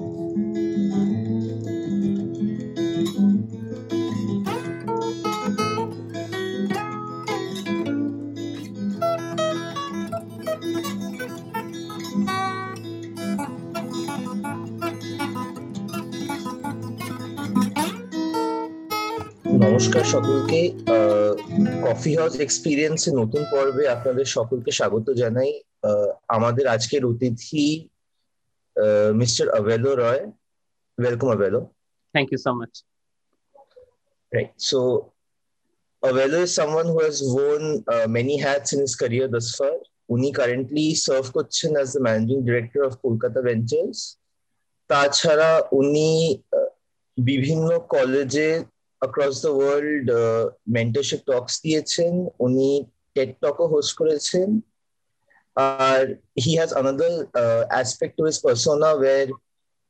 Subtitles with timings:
[0.00, 0.20] নমস্কার
[20.04, 20.60] সকলকে।
[21.82, 25.60] Coffee house এক্সপিরিয়েন্সের নতুন পর্বে আপনাদের সকলকে স্বাগত জানাই।
[26.28, 27.88] আমাদের আজকের অতিথি
[29.21, 30.23] Mister Avelo Roy
[30.97, 31.59] welcome Avelo
[32.15, 32.73] thank you so much
[34.31, 34.53] Right.
[34.59, 34.79] So
[36.03, 39.75] Avelo is someone who has worn uh, many hats in his career thus far.
[40.09, 43.99] Uni currently serve করছেন as the managing director of Kolkata Ventures.
[44.89, 46.09] তাছাড়া উনি
[47.17, 48.49] বিভিন্ন কলেজে
[49.01, 50.07] across the world
[50.75, 52.13] mentorship talks দিয়েছেন
[52.45, 52.69] উনি
[53.15, 54.47] TED টকও host করেছেন
[55.56, 59.28] uh, he has another uh, aspect to his persona where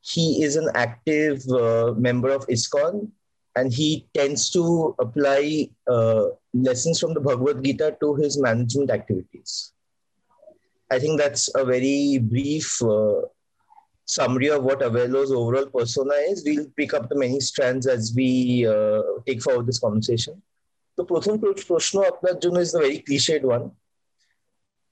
[0.01, 3.07] he is an active uh, member of ISKCON
[3.55, 9.73] and he tends to apply uh, lessons from the Bhagavad Gita to his management activities.
[10.89, 13.21] I think that's a very brief uh,
[14.05, 16.43] summary of what Avelo's overall persona is.
[16.45, 20.41] We'll pick up the many strands as we uh, take forward this conversation.
[20.97, 21.33] The প্রথম
[21.69, 23.65] প্রশ্ন আপনার জন্য is the very cliched one.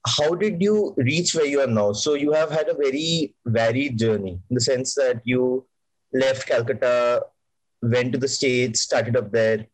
[0.06, 1.92] How did you reach where you are now?
[1.92, 5.66] So you have had a very varied journey in the sense that you
[6.12, 7.24] left Calcutta,
[7.82, 9.66] went to the States, started up there.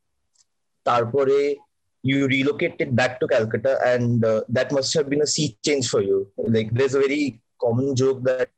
[0.84, 1.56] Tarpore,
[2.02, 6.00] you relocated back to Calcutta, and uh, that must have been a sea change for
[6.00, 6.28] you.
[6.36, 8.50] Like, there's a very common joke that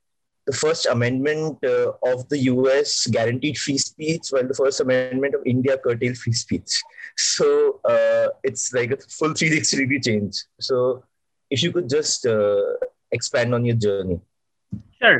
[0.48, 5.42] the First Amendment uh, of the US guaranteed free speech, while the First Amendment of
[5.44, 6.82] India curtailed free speech.
[7.16, 10.44] So uh, it's like a full 360 degree change.
[10.58, 11.04] So
[11.51, 12.73] if you could just uh,
[13.11, 14.19] expand on your journey.
[15.01, 15.19] Sure.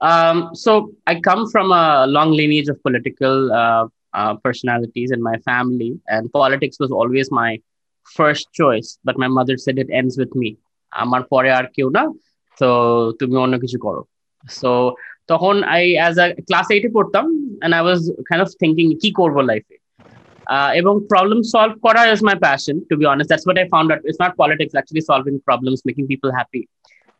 [0.00, 5.36] Um, so I come from a long lineage of political uh, uh, personalities in my
[5.38, 7.60] family, and politics was always my
[8.04, 8.98] first choice.
[9.04, 10.50] But my mother said it ends with me.
[10.92, 12.04] আমার পরে আর কেউ না
[12.60, 12.68] তো
[13.18, 14.02] তুমি অন্য কিছু করো
[14.44, 14.70] so
[15.30, 17.24] তখন আই অ্যাজ আ ক্লাস এইটে পড়তাম
[17.60, 19.76] and I was kind of thinking কি করবো লাইফে
[20.80, 24.02] এবং প্রবলেম সলভ করা is my passion to be honest that's what I found out
[24.08, 26.62] it's not politics actually solving problems making people happy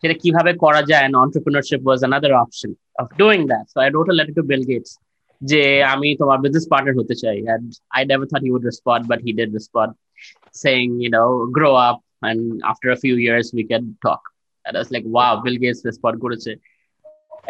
[0.02, 2.70] সেটা কিভাবে করা যায় and entrepreneurship was another option
[3.02, 4.92] of doing that so I রোট a letter to Bill Gates
[5.40, 5.62] যে
[5.94, 7.66] আমি তোমার business partner হতে চাই and
[7.96, 9.92] I never thought he would respond but he did respond
[10.62, 14.22] saying you know grow up and after a few years we can talk
[14.64, 16.52] and I was like wow Bill Gates respond করেছে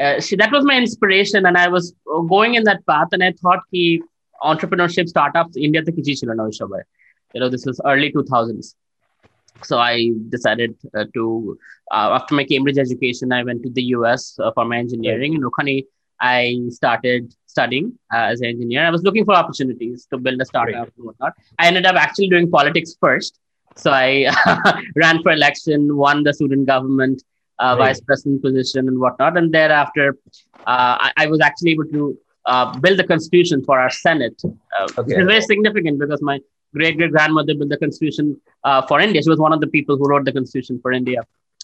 [0.02, 1.84] uh, she, that was my inspiration and I was
[2.34, 3.84] going in that path and I thought ki
[4.43, 6.81] entrepreneurship startups India chilo na oi
[7.33, 8.75] you know this was early 2000s
[9.63, 11.57] so I decided uh, to
[11.91, 15.43] uh, after my Cambridge education I went to the US uh, for my engineering and
[15.43, 15.85] okhane
[16.21, 18.85] I started studying uh, as an engineer.
[18.85, 21.33] I was looking for opportunities to build a startup and whatnot.
[21.57, 23.39] I ended up actually doing politics first.
[23.75, 24.29] So I
[24.95, 27.23] ran for election, won the student government,
[27.59, 29.37] uh, vice president position and whatnot.
[29.37, 30.17] And thereafter,
[30.59, 32.17] uh, I, I, was actually able to
[32.51, 34.37] uh, build the constitution for our Senate.
[34.45, 35.15] Uh, okay.
[35.21, 36.37] Is very significant because my
[36.77, 38.25] great great grandmother built the constitution
[38.63, 39.21] uh, for India.
[39.23, 41.21] She was one of the people who wrote the constitution for India.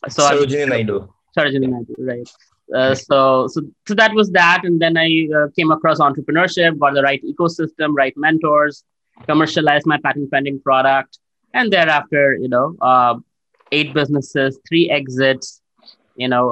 [0.09, 0.97] So Sarojini Naidu.
[1.35, 2.29] Sarojini Naidu, right.
[2.75, 6.95] Uh, so, so, so that was that, and then I uh, came across entrepreneurship, got
[6.95, 8.83] the right ecosystem, right mentors,
[9.27, 11.19] commercialized my patent pending product,
[11.53, 13.15] and thereafter, you know, uh,
[13.71, 15.61] eight businesses, three exits.
[16.15, 16.45] You know,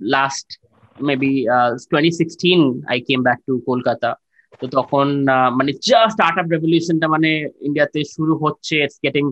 [0.00, 0.58] last
[0.99, 4.11] maybe 2016, I came back to Kolkata.
[4.61, 5.07] তো তখন
[5.57, 7.31] মানে just startup রেভলিউশনটা মানে
[7.67, 9.25] ইন্ডিয়াতে শুরু হচ্ছে it's getting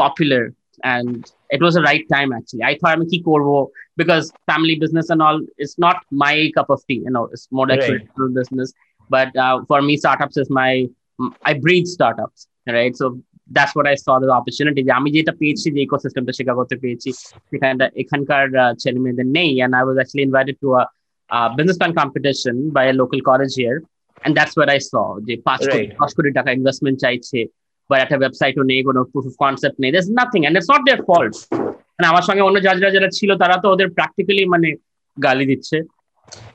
[0.00, 0.44] popular
[0.82, 2.62] and it was the right time actually.
[2.70, 3.56] I thought I'm ki korbo
[3.96, 7.00] because family business and all is not my cup of tea.
[7.06, 7.90] You know, it's more like right.
[7.90, 8.68] traditional business.
[9.10, 10.72] But uh, for me, startups is my
[11.44, 12.94] I breathe startups, right?
[13.55, 17.09] that's what I saw the opportunity যে আমি যেটা পেয়েছি যে ইকোসিস্টেমটা শিকাগোতে পেয়েছি
[17.49, 18.45] সেখানটা এখানকার
[18.81, 20.67] ছেলে মেয়েদের নেই। And I was actually invited to
[21.57, 23.75] business plan competition by a local college here
[24.21, 24.91] and that's what I saw
[25.27, 27.39] যে পাঁচ কোটি দশ কোটি টাকা ইনভেস্টমেন্ট চাইছে
[27.89, 31.01] বা একটা ওয়েবসাইটও নেই কোনো প্রুফ অফ কনসেপ্ট নেই। That's nothing and it's not their
[31.09, 31.33] fault
[31.95, 34.67] মানে আমার সঙ্গে অন্য জাজরা যারা ছিল তারা তো ওদের প্র্যাকটিক্যালি মানে
[35.17, 35.77] গালি দিচ্ছে।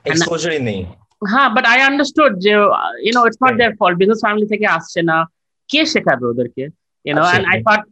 [0.09, 0.79] এক্সপোজারই নেই।
[1.31, 2.53] হ্যাঁ বাট আই আন্ডারস্টুড যে
[3.05, 5.17] you know it's not their fault business family থেকে আসছে না।
[5.69, 6.63] কে শেখাবে ওদেরকে?
[7.04, 7.82] You no end I thought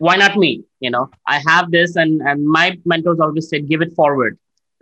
[0.00, 3.82] why not me you know i have this and and my mentors always said give
[3.86, 4.32] it forward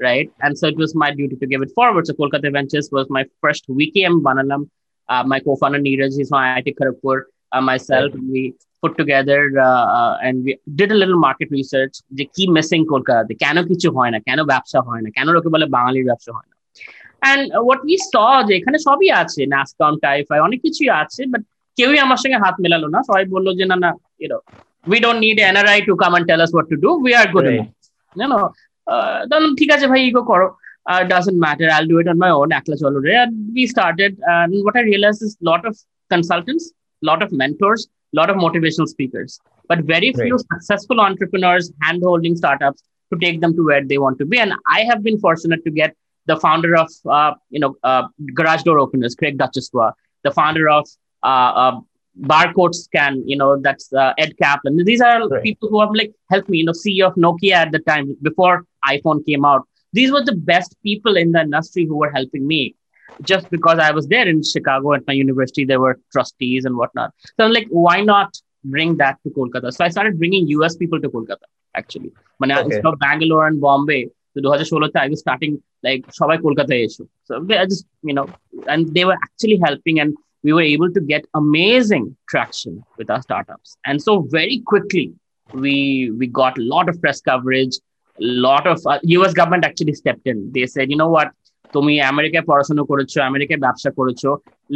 [0.01, 3.07] right and so it was my duty to give it forward so kolkata ventures was
[3.17, 4.63] my first wkm banalam
[5.09, 7.17] uh, my co-founder neeraj is from iit kharagpur
[7.53, 8.31] uh, myself right.
[8.35, 8.43] we
[8.83, 13.33] put together uh, uh, and we did a little market research যে কি missing কলকাতাতে
[13.43, 16.55] কেন কিছু হয় না কেন ব্যবসা হয় না কেন লোকে বলে বাঙালির ব্যবসা হয় না
[17.23, 18.15] অ্যান্ড হোয়াট উই স
[18.49, 21.43] যে এখানে সবই আছে ন্যাসকম টাইফাই অনেক কিছুই আছে বাট
[21.78, 23.90] কেউই আমার সঙ্গে হাত মেলালো না সবাই বললো যে না না
[24.22, 24.38] you know
[24.92, 27.46] we don't need NRI to come and tell us what to do we are good
[28.20, 28.38] জানো
[29.60, 30.48] ঠিক আছে ভাই ইগো করো
[30.88, 31.70] uh, doesn't matter.
[31.70, 32.52] I'll do it on my own.
[32.52, 34.18] And we started,
[34.68, 35.78] what I realized is a lot of
[36.12, 36.72] consultants,
[37.04, 39.40] a lot of mentors, a lot of motivational speakers,
[39.70, 44.18] but very few successful entrepreneurs hand holding startups to take them to where they want
[44.20, 44.40] to be.
[44.40, 45.96] And I have been fortunate to get
[46.28, 49.92] the founder of, uh, you know, uh, Garage Door Openers, Craig Duchossois,
[50.24, 50.88] the founder of
[51.24, 54.84] Barcode Scan, you know, that's uh, Ed Kaplan.
[54.84, 55.44] These are right.
[55.44, 58.66] people who have like helped me, you know, CEO of Nokia at the time before
[58.86, 62.76] iPhone came out these were the best people in the industry who were helping me
[63.22, 67.14] just because I was there in Chicago at my university, there were trustees and whatnot.
[67.36, 69.74] So I'm like, why not bring that to Kolkata?
[69.74, 72.12] So I started bringing US people to Kolkata, actually.
[72.38, 72.62] When okay.
[72.66, 77.08] instead of Bangalore and Bombay, so 2016 I was starting like Shabai Kolkata issue.
[77.24, 78.28] So I just, you know,
[78.68, 80.16] and they were actually helping and
[80.47, 83.77] we were able to get amazing traction with our startups.
[83.87, 85.13] And so very quickly,
[85.55, 87.77] we we got a lot of press coverage
[88.21, 90.53] lot of uh, US government actually stepped in.
[90.53, 91.31] They said, you know what,
[91.77, 94.31] তুমি আমেরিকায় পড়াশোনা করেছো আমেরিকায় ব্যবসা করেছো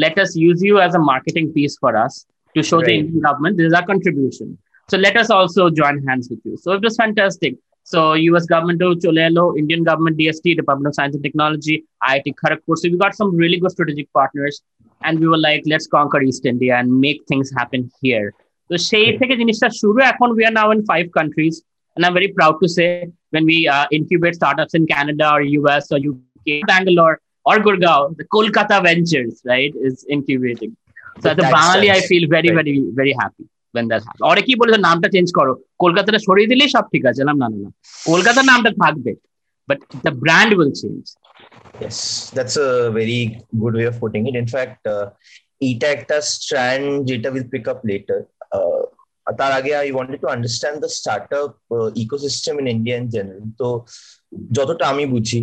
[0.04, 2.14] let us use you as a marketing piece for us
[2.54, 2.88] to show right.
[2.88, 4.48] the Indian government this is our contribution.
[4.90, 6.54] So let us also join hands with you.
[6.62, 7.52] So it was fantastic.
[7.90, 12.76] So US government Cholelo, Indian government, DST, Department of Science and Technology, IIT Kharagpur.
[12.76, 14.60] So we got some really good strategic partners.
[15.04, 18.34] And we were like, let's conquer East India and make things happen here.
[18.68, 21.54] So সেই থেকে জিনিসটা শুরু এখন we are now in five countries.
[21.94, 22.90] And I'm very proud to say
[23.34, 27.16] when we uh, incubate startups in Canada or US or UK, Bangalore
[27.48, 30.72] or Gurgaon, the Kolkata Ventures, right, is incubating.
[31.20, 32.58] So as a Bangali, I feel very, right.
[32.60, 34.23] very, very happy When that happens.
[34.29, 35.53] অরে কি বলে নামটা change করো
[35.83, 37.69] কলকাতাটা সরিয়ে দিলেই সব ঠিক আছে না না না
[38.11, 39.11] কলকাতার নামটা থাকবে
[39.69, 41.01] বাট the brand will change
[41.83, 41.97] yes
[42.37, 42.69] that's a
[42.99, 43.21] very
[43.61, 45.05] good way of putting it in fact uh,
[45.69, 48.19] এটা একটা strand যেটা will pick up later
[48.57, 48.83] uh,
[49.39, 51.51] তার আগে I wanted to understand the startup
[52.03, 53.67] ecosystem in India in general তো
[54.57, 55.41] যতটা আমি বুঝি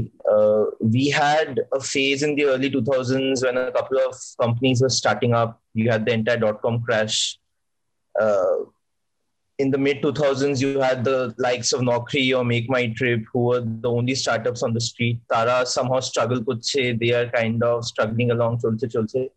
[0.94, 5.32] we had a phase in the early 2000s when a couple of companies were starting
[5.34, 7.47] up you had the entire dot-com crash uh,
[8.14, 8.64] Uh,
[9.58, 13.40] in the mid 2000s, you had the likes of Naukri or Make My Trip, who
[13.46, 15.20] were the only startups on the street.
[15.30, 16.98] Tara somehow struggle kuchhe.
[16.98, 19.30] They are kind of struggling along cholche cholche.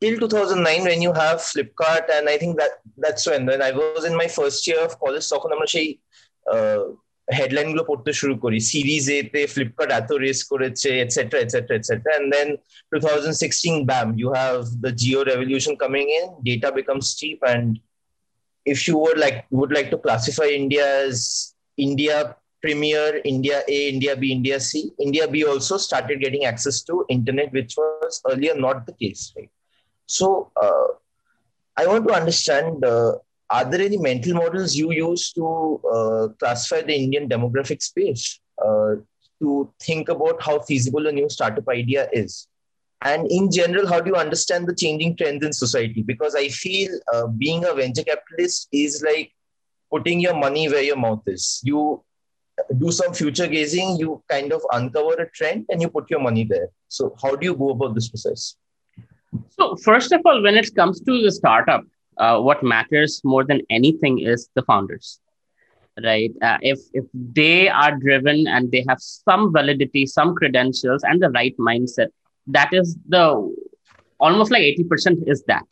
[0.00, 4.04] Till 2009, when you have Flipkart, and I think that that's when when I was
[4.04, 5.88] in my first year of college, তখন আমরা সেই
[6.46, 6.84] uh,
[7.28, 12.10] headline গুলো পড়তে শুরু করি series এ তে Flipkart এত race করেছে et cetera et cetera et cetera
[12.14, 12.48] and then
[12.92, 17.38] two thousand sixteen bam you have the Jio revolution coming in data becomes cheap
[18.64, 24.14] if you would like would like to classify india as india premier india a india
[24.16, 28.86] b india c india b also started getting access to internet which was earlier not
[28.86, 29.50] the case right
[30.06, 30.88] so uh,
[31.76, 33.12] I want to understand uh,
[33.50, 38.94] are there any mental models you use to uh, classify the Indian demographic space uh,
[39.40, 42.46] to think about how feasible a new startup idea is?
[43.04, 46.02] And in general, how do you understand the changing trends in society?
[46.02, 49.32] Because I feel uh, being a venture capitalist is like
[49.90, 51.60] putting your money where your mouth is.
[51.64, 52.02] You
[52.78, 56.44] do some future gazing, you kind of uncover a trend and you put your money
[56.44, 56.68] there.
[56.88, 58.56] So, how do you go about this process?
[59.50, 61.84] So, first of all, when it comes to the startup,
[62.18, 65.20] uh, what matters more than anything is the founders,
[66.04, 66.32] right?
[66.42, 71.30] Uh, if if they are driven and they have some validity, some credentials, and the
[71.30, 72.08] right mindset,
[72.48, 73.54] that is the
[74.20, 75.66] almost like 80% is that.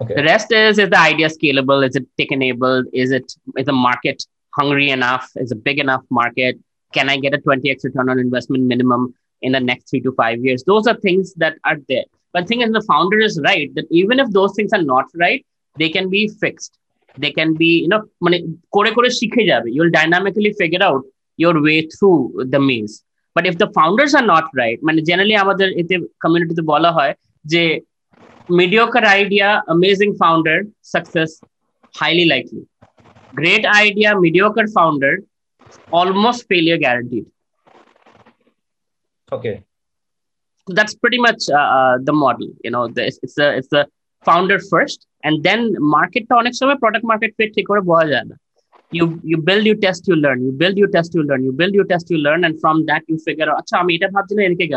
[0.00, 0.14] Okay.
[0.14, 1.86] the rest is is the idea scalable?
[1.86, 2.86] Is it tech enabled?
[2.92, 5.30] Is it is the market hungry enough?
[5.36, 6.58] Is a big enough market?
[6.92, 10.44] Can i get a 20x return on investment minimum in the next three to five
[10.44, 10.62] years?
[10.64, 12.04] Those are things that are there.
[12.32, 15.44] But thing is the founder is right that even if those things are not right
[15.76, 16.78] they can be fixed.
[17.16, 18.02] They can be you know
[19.66, 21.04] you'll dynamically figure out
[21.36, 23.02] your way through the maze.
[23.35, 27.13] But if the founders are not right, মানে generally আমাদের এতে কমিউনিটিতে বলা হয়
[27.53, 27.63] যে
[28.59, 30.57] mediocre idea, amazing founder,
[30.95, 31.29] success
[31.99, 32.63] highly likely.
[33.39, 35.13] Great idea, mediocre founder,
[35.99, 37.25] almost failure guaranteed.
[39.31, 39.55] Okay
[40.67, 43.87] that's pretty much uh, uh, the model you know the, it's a it's a
[44.25, 48.25] founder first and then market to অনেক সময় product market fit ঠিক করে বোঝা যায়
[48.29, 48.35] না
[48.90, 50.44] you you build you test you learn.
[50.44, 51.44] You build you test you learn.
[51.44, 52.44] You build you test you learn.
[52.44, 54.68] And from that you figure out acha ami eta bhabchila enke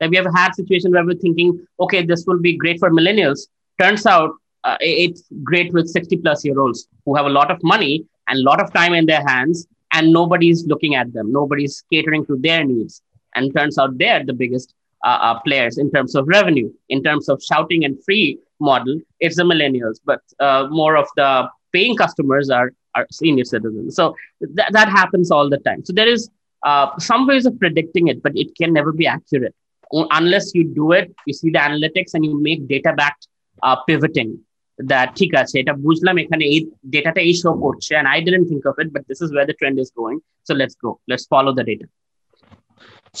[0.00, 3.40] that we have had situation where we're thinking okay this will be great for millennials.
[3.80, 4.30] Turns out
[4.64, 8.40] uh, it's great with 60 plus year olds who have a lot of money and
[8.40, 11.32] a lot of time in their hands and nobody's looking at them.
[11.32, 13.02] Nobody's catering to their needs.
[13.34, 14.74] And turns out they're the biggest
[15.04, 16.72] uh, uh, players in terms of revenue.
[16.88, 20.00] In terms of shouting and free model it's the millennials.
[20.04, 23.95] But uh, more of the paying customers are are senior citizens.
[23.99, 24.15] So
[24.57, 25.81] th- that happens all the time.
[25.87, 26.21] So there is
[26.69, 29.55] uh, some ways of predicting it, but it can never be accurate
[29.91, 31.13] unless you do it.
[31.27, 33.27] You see the analytics and you make data backed
[33.61, 34.31] uh, pivoting.
[34.91, 36.59] That ঠিক আছে এটা বুঝলাম এখানে এই
[36.93, 39.55] ডেটাটা এই show করছে and I didn't think of it but this is where the
[39.59, 41.85] trend is going so let's go let's follow the data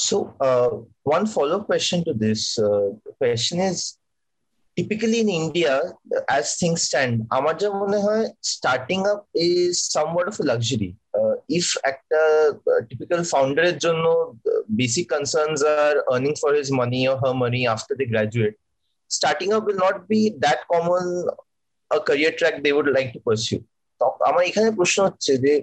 [0.05, 0.15] so
[0.47, 0.71] uh,
[1.17, 2.87] one follow-up question to this uh,
[3.21, 3.77] question is
[4.78, 5.72] typically in India,
[6.36, 10.90] as things stand, আমার যা মনে হয় starting up is somewhat of a luxury.
[11.18, 12.20] Uh, if একটা
[12.72, 14.04] uh, typical founder এর জন্য
[14.80, 18.56] basic concerns are earning for his money or her money after they graduate,
[19.18, 21.06] starting up will not be that common
[21.96, 23.62] a career track they would like to pursue.
[24.28, 25.54] আমার এখানে প্রশ্ন হচ্ছে যে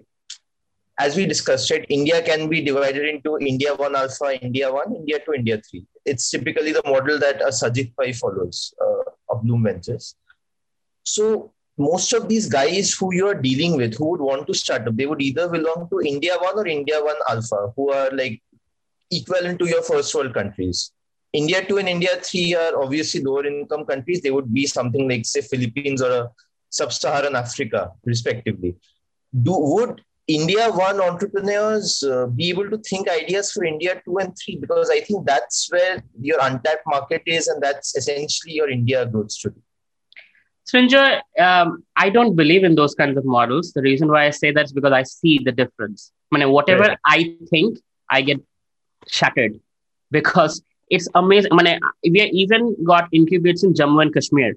[0.97, 5.17] as we discussed, right, India can be divided into India 1 Alpha, India 1, India
[5.19, 5.85] 2, India 3.
[6.05, 10.15] It's typically the model that a Sajith Pai follows uh, of Blume Ventures.
[11.03, 14.95] So most of these guys who you're dealing with, who would want to start up,
[14.95, 18.41] they would either belong to India 1 or India 1 Alpha, who are like
[19.11, 20.91] equivalent to your first world countries.
[21.33, 24.21] India 2 and India 3 are obviously lower income countries.
[24.21, 26.31] They would be something like, say, Philippines or a
[26.69, 28.77] sub-Saharan Africa, respectively.
[29.43, 34.30] Do would India one entrepreneurs uh, be able to think ideas for India two and
[34.40, 34.56] three?
[34.64, 39.32] Because I think that's where your untapped market is, and that's essentially your India growth
[39.32, 39.60] story.
[40.70, 43.72] Srinjoy, um, I don't believe in those kinds of models.
[43.72, 46.12] The reason why I say that is because I see the difference.
[46.32, 46.98] I mean, whatever Right.
[47.16, 48.40] I think, I get
[49.08, 49.54] shattered
[50.10, 51.50] because it's amazing.
[51.52, 51.78] I mean,
[52.14, 54.52] we have even got incubates in Jammu and Kashmir.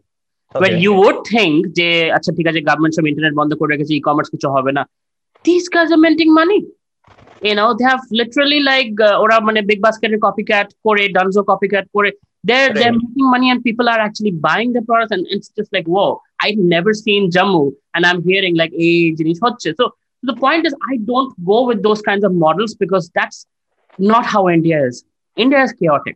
[0.62, 4.02] where you would think যে আচ্ছা ঠিক আছে government সব internet বন্ধ করে রেখেছে e
[4.08, 4.84] commerce কিছু হবে না
[5.46, 6.60] these guys are minting money
[7.42, 11.86] you know they have literally like uh, ওরা মানে big basket copycat করে dunzo copycat
[11.96, 12.12] করে
[12.50, 13.04] they're they're Right.
[13.04, 16.10] making money and people are actually buying the products and it's just like whoa
[16.44, 17.64] I've never seen Jammu
[17.96, 19.84] and I'm hearing like এই জিনিস হচ্ছে so
[20.30, 23.40] the point is I don't go with those kinds of models because that's
[24.12, 24.96] not how India is
[25.44, 26.16] India is chaotic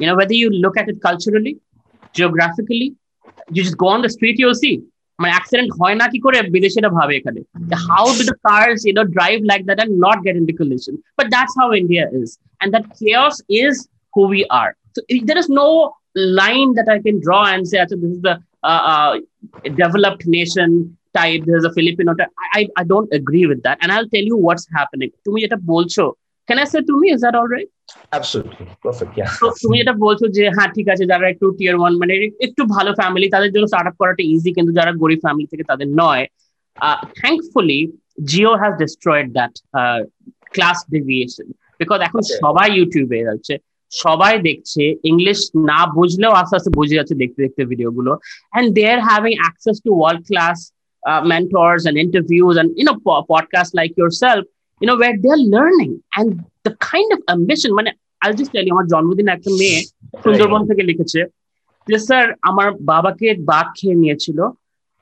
[0.00, 1.54] you know whether you look at it culturally
[2.18, 2.88] geographically
[3.54, 4.74] you just go on the street you'll see
[5.18, 7.40] মানে accident হয় না কি করে বিদেশিরা ভাবে এখানে
[7.88, 11.26] how do the cars you know drive like that and not get into collision but
[11.34, 12.28] that's how india is
[12.60, 13.74] and that chaos is
[14.14, 15.68] who we are so if- there is no
[16.40, 18.34] line that i can draw and say "Acha, this is the
[18.70, 19.12] uh, uh,
[19.82, 23.78] developed nation type this is a filipino type I, I i don't agree with that
[23.80, 26.04] and i'll tell you what's happening তুমি যেটা বলছো
[26.48, 27.34] can i say to me is that
[29.41, 33.27] তো তুমি বলছো যে হ্যাঁ ঠিক আছে যারা একটু টিয়ার ওয়ান মানে একটু ভালো ফ্যামিলি
[33.29, 36.23] তাদের জন্য স্টার্ট আপ করাটা ইজি কিন্তু যারা গরিব ফ্যামিলি থেকে তাদের নয়
[37.15, 37.79] thankfully
[38.25, 39.53] Jio has destroyed that
[40.51, 41.47] class deviation
[41.79, 43.55] because এখন সবাই ইউটিউবে যাচ্ছে
[43.91, 48.11] সবাই দেখছে ইংলিশ না বুঝলেও আস্তে আস্তে বুঝে যাচ্ছে দেখতে দেখতে ভিডিওগুলো
[48.57, 50.57] and they're having access to world class
[51.03, 54.43] uh, mentors and interviews and you know po- podcasts like yourself
[54.81, 56.27] you know where they're learning and
[56.67, 57.91] the kind of ambition মানে
[58.21, 59.79] I'll just tell you আমার জন্মদিন একটা মেয়ে
[60.23, 61.19] সুন্দরবন থেকে লিখেছে
[61.87, 64.39] যে sir আমার বাবাকে বাঘ খেয়ে নিয়েছিল।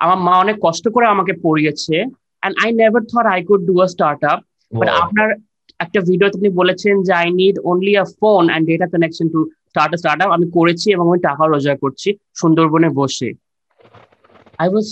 [0.03, 1.96] আমার মা অনেক কষ্ট করে আমাকে পড়িয়েছে
[2.44, 4.39] and I never thought I could do a startup
[4.72, 5.00] but Wow.
[5.01, 5.30] আপনার
[5.84, 9.39] একটা ভিডিও আপনি বলেছেন যে I need only a phone and data connection to
[9.72, 12.10] start a startup আমি করেছি এবং আমি টাকা রোজগার করছি
[12.42, 13.30] সুন্দরবনে বসে।
[14.65, 14.88] I was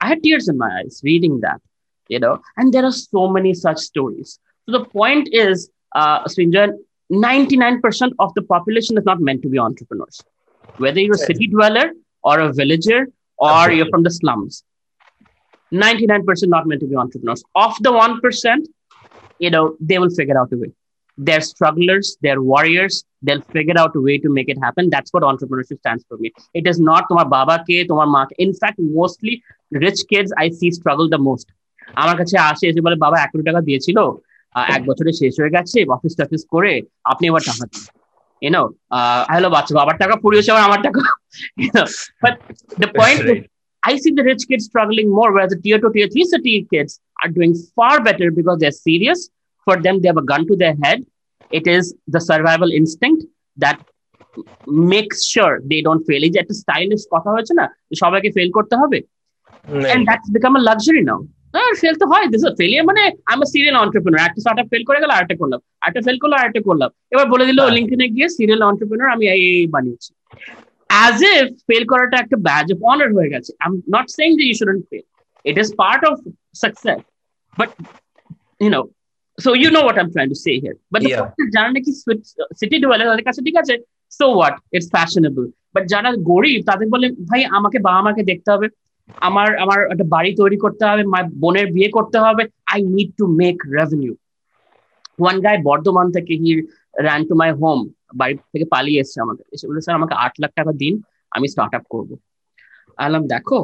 [0.00, 1.60] I had tears in my eyes reading that,
[2.08, 4.38] you know and there are so many such stories.
[4.66, 6.72] So the point is uh, Swinjan,
[7.12, 10.24] 99% of the population is not meant to be entrepreneurs.
[10.76, 11.92] Whether you're a city dweller
[12.22, 13.08] or a villager
[13.38, 14.64] or you're from the slums
[15.72, 17.42] 99% not meant to be entrepreneurs.
[17.54, 18.66] Of the 1%
[19.38, 20.72] you know they will figure out a way.
[21.16, 24.90] They're strugglers they're warriors they'll figure out a way to make it happen.
[24.90, 26.32] That's what entrepreneurship stands for me.
[26.54, 30.70] It is not my baba ke my maa in fact mostly rich kids i see
[30.70, 31.52] struggle the most.
[32.02, 33.98] আমার কাছে আসে এসে বলে বাবা এক কোটি টাকা দিয়েছিল
[34.74, 36.72] এক বছরে শেষ হয়ে গেছে অফিস টফিস করে
[37.12, 37.64] আপনি এবার টাকা
[38.42, 41.00] দিন uh, হ্যালো বাচ্চা বাবার টাকা পুড়িয়েছে আবার আমার টাকা
[42.98, 43.50] point is Right.
[43.82, 46.92] I see the rich kids struggling more, whereas the tier two, tier three city kids
[47.22, 49.20] are doing far better because they're serious.
[49.66, 50.98] For them, they have a gun to their head.
[51.50, 53.20] It is the survival instinct
[53.56, 53.78] that
[54.66, 56.22] makes sure they don't fail.
[56.26, 57.66] এই যে একটা stylish কথা হয়েছে না
[58.02, 58.98] সবাইকে fail করতে হবে
[59.94, 61.20] and that's become a luxury now.
[61.82, 65.10] Fail তো হয় দিস ফেলিয়ার মানে আই এম সিরিয়াল অন্টারপ্রিনার একটা স্টার্টআপ ফেল করে গেল
[65.16, 69.24] আরেকটা করলাম। আরেকটা ফেল করল আরেকটা করলাম। এবার বলে দিল হ্যাঁ। গিয়ে সিরিয়াল অন্টারপ্রিনার আমি
[69.34, 69.44] এই
[69.74, 70.10] বানিয়েছি।
[70.90, 74.44] অ্যাজ ইফ ফেল করাটা একটা ব্যাজ অফ অনার হয়ে গেছে। আই এম নট সেইং যে
[74.48, 75.04] you shouldn't fail
[75.44, 76.14] it is part of
[76.62, 77.00] success
[77.56, 77.70] but
[78.62, 78.80] you know
[79.38, 81.00] so you know what I am trying to say here but.
[81.54, 81.90] যারা নাকি
[82.60, 83.74] city developer তাদের কাছে ঠিক আছে
[84.18, 85.44] so what it's fashionable
[85.74, 88.66] but যারা গরিব তাদের বলে ভাই আমাকে বাবা মাকে দেখতে হবে।
[89.28, 91.02] আমার আমার একটা বাড়ি তৈরি করতে হবে
[91.42, 92.42] বোনের বিয়ে করতে হবে
[92.72, 94.12] I need to make revenue
[95.22, 96.50] one guy Bardhaman থেকে he
[97.06, 97.78] ran to my home
[98.20, 100.94] বাড়ি থেকে পালিয়ে এসছে আমাদের। এসে বলে স্যার আমাকে আট লাখ টাকা দিন
[101.36, 102.10] আমি স্টার্ট আপ করব
[103.04, 103.58] আলাম দেখো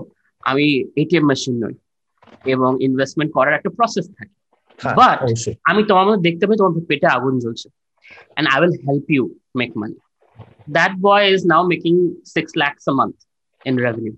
[0.51, 0.67] আমি
[1.01, 1.75] এটিএম মেশিন নই
[2.55, 4.35] এবং ইনভেস্টমেন্ট করার একটা প্রসেস থাকে।
[5.01, 7.69] বাট হ্যাঁ, আমি তোমার মধ্যে দেখতে পাই তোমার পেটে আগুন জ্বলছে।
[8.37, 9.25] And I will help you
[9.61, 10.01] make money.
[10.77, 11.97] That boy is now making
[12.35, 13.19] six lakhs a month
[13.69, 14.17] in revenue.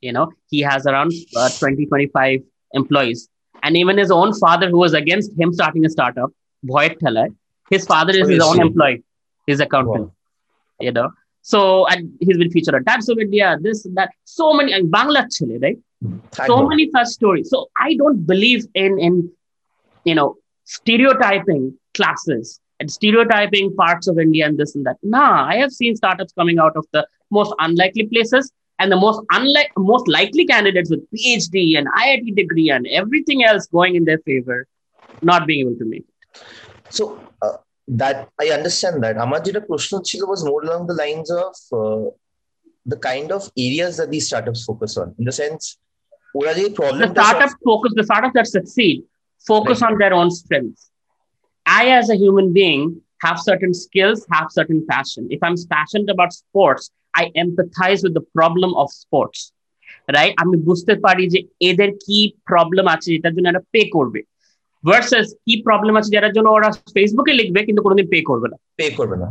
[0.00, 2.40] You know, he has around uh, 20, 25
[2.72, 3.28] employees.
[3.62, 6.30] And even his own father, who was against him starting a startup,
[6.64, 7.34] Bhoyat Thalai,
[7.70, 9.02] his father is his own employee,
[9.46, 10.06] his accountant.
[10.06, 10.12] Wow.
[10.80, 11.10] You know,
[11.42, 15.26] so and he's been featured on Times of India, this, that, so many, and Bangla
[15.36, 15.78] Chile, right?
[16.46, 17.50] so many such stories.
[17.50, 19.30] So I don't believe in in
[20.04, 24.96] you know, stereotyping classes and stereotyping parts of India and this and that.
[25.02, 29.20] Nah, I have seen startups coming out of the most unlikely places and the most
[29.30, 34.18] unlike most likely candidates with PhD and IIT degree and everything else going in their
[34.18, 34.66] favor,
[35.22, 36.42] not being able to make it.
[36.88, 37.58] So uh,
[37.88, 39.18] that I understand that.
[39.18, 42.10] Amar question was more along the lines of uh,
[42.86, 45.14] the kind of areas that these startups focus on.
[45.18, 45.78] In the sense,
[46.34, 49.04] the startup focus, the startups that succeed
[49.46, 49.92] focus right.
[49.92, 50.90] on their own strengths.
[51.66, 55.28] I, as a human being, have certain skills, have certain passion.
[55.30, 59.39] If I'm passionate about sports, I empathize with the problem of sports.
[60.15, 64.19] Right আমি বুঝতে পারি যে এদের কি problem আছে যেটার জন্য এরা পে করবে
[64.83, 68.85] ভার্সেস কি প্রবলেম আছে যার জন্য ওরা ফেসবুকে লিখবে কিন্তু কোনোদিন পে করবে না পে
[68.97, 69.27] করবে না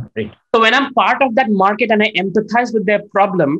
[0.51, 3.51] so when i'm part of that market and i empathize with their problem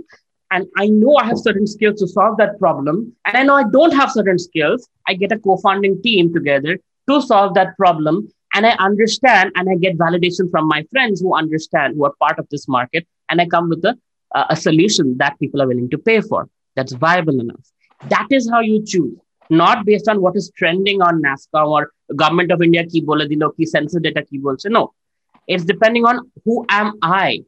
[0.51, 3.65] and I know I have certain skills to solve that problem, and I know I
[3.75, 6.77] don't have certain skills, I get a co-founding team together
[7.09, 8.15] to solve that problem.
[8.53, 12.39] And I understand and I get validation from my friends who understand, who are part
[12.39, 13.05] of this market.
[13.29, 13.97] And I come with a,
[14.34, 17.60] uh, a solution that people are willing to pay for that's viable enough.
[18.08, 19.16] That is how you choose,
[19.50, 23.50] not based on what is trending on NASSCOM or government of India ki bola low
[23.50, 24.92] key sensor data ki So No,
[25.46, 27.40] it's depending on who am I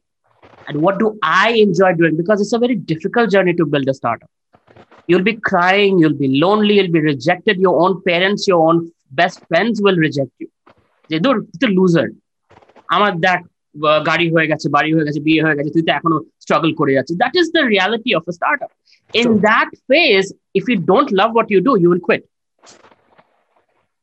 [0.67, 3.93] and what do I enjoy doing because it's a very difficult journey to build a
[3.93, 4.29] startup.
[5.07, 7.59] You'll be crying, you'll be lonely, you'll be rejected.
[7.59, 10.49] Your own parents, your own best friends will reject you.
[11.09, 12.11] They do, it's a loser.
[12.89, 13.43] I'm at that
[14.09, 17.15] গাড়ি হয়ে গেছে বাড়ি হয়ে গেছে বিয়ে হয়ে গেছে তুই তো এখনও স্ট্রাগল করে যাচ্ছিস।
[17.21, 18.71] That is the reality of a startup
[19.19, 20.23] in that phase
[20.59, 22.23] if you don't love what you do you will quit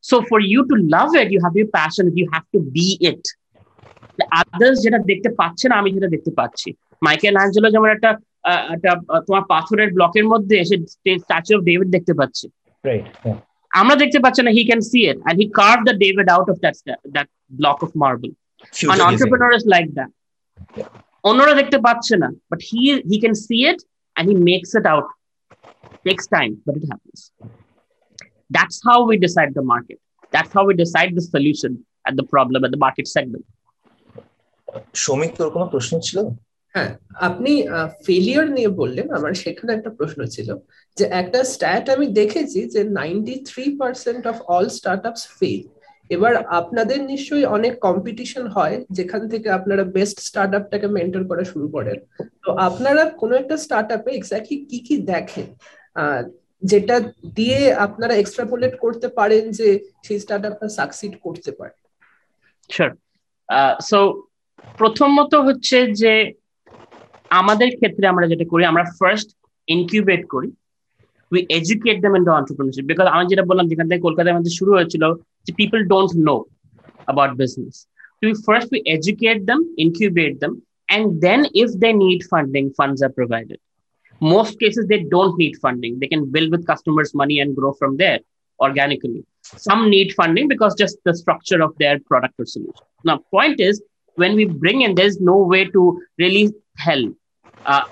[0.05, 3.25] so for you to love it you have your passion you have to be it.
[4.41, 6.69] Others যেটা দেখতে পাচ্ছে না আমি যেটা দেখতে পাচ্ছি।
[7.07, 8.11] Michael Angelo যেমন একটা
[8.75, 8.91] একটা
[9.27, 10.77] তোমার পাথরের ব্লকের মধ্যে এসে
[11.25, 12.47] স্ট্যাচু অফ ডেভিড দেখতে পাচ্ছে।
[13.81, 16.57] আমরা দেখতে পাচ্ছি না he can see it and he carve the David out of
[16.65, 16.77] that
[17.15, 17.29] that
[17.61, 18.33] block of marble
[18.95, 20.11] an entrepreneur is like that
[21.29, 23.79] অন্যরা দেখতে পাচ্ছে না but he he can see it
[24.17, 25.07] and he makes it out
[26.07, 27.21] takes time but it happens
[28.51, 29.99] that's how we decide the market
[30.33, 31.73] that's how we decide the solution
[32.09, 33.45] at the problem at the market segment
[35.03, 36.19] শ্রমিক তোর কোনো প্রশ্ন ছিল
[36.75, 36.91] হ্যাঁ
[37.29, 37.53] আপনি
[38.07, 40.49] failure নিয়ে বললেন আমার সেখানে একটা প্রশ্ন ছিল
[40.97, 44.67] যে একটা স্ট্যাট আমি দেখেছি যে ninety three percent of all
[45.11, 45.61] startups fail
[46.15, 51.67] এবার আপনাদের নিশ্চয়ই অনেক কম্পিটিশন হয়, যেখান থেকে আপনারা বেস্ট স্টার্ট আপটাকে মেন্টেন করা শুরু
[51.77, 51.99] করেন।
[52.45, 55.47] তো আপনারা কোনো একটা স্টার্ট আপে এক্স্যাক্টলি কি কি দেখেন?
[56.71, 56.97] যেটা
[57.39, 59.69] দিয়ে আপনারা এক্সট্রাপোলেট করতে পারেন যে
[60.07, 61.77] সেই স্টার্ট আপটা সাকসিড করতে পারে।
[62.71, 62.91] শিওর
[63.91, 63.99] সো
[64.81, 66.13] প্রথমত হচ্ছে যে
[67.41, 69.29] আমাদের ক্ষেত্রে আমরা যেটা করি, আমরা ফার্স্ট
[69.75, 70.49] ইনকিউবেট করি।
[71.33, 74.71] We educate them in the entrepreneurship because আমি যেটা বললাম, যেখান থেকে কলকাতায় আমাদের শুরু
[74.77, 75.05] হয়েছিল
[75.47, 76.47] So people don't know
[77.09, 77.87] about business.
[78.23, 83.09] So first we educate them, incubate them, and then if they need funding, funds are
[83.09, 83.59] provided.
[84.21, 85.99] Most cases they don't need funding.
[85.99, 88.21] They can build with customers' money and grow from there
[88.61, 89.25] organically.
[89.43, 92.85] Some need funding because just the structure of their product or solution.
[93.05, 93.83] Now, point is
[94.17, 97.03] when we bring in, there's no way to really tell
[97.65, 97.85] uh,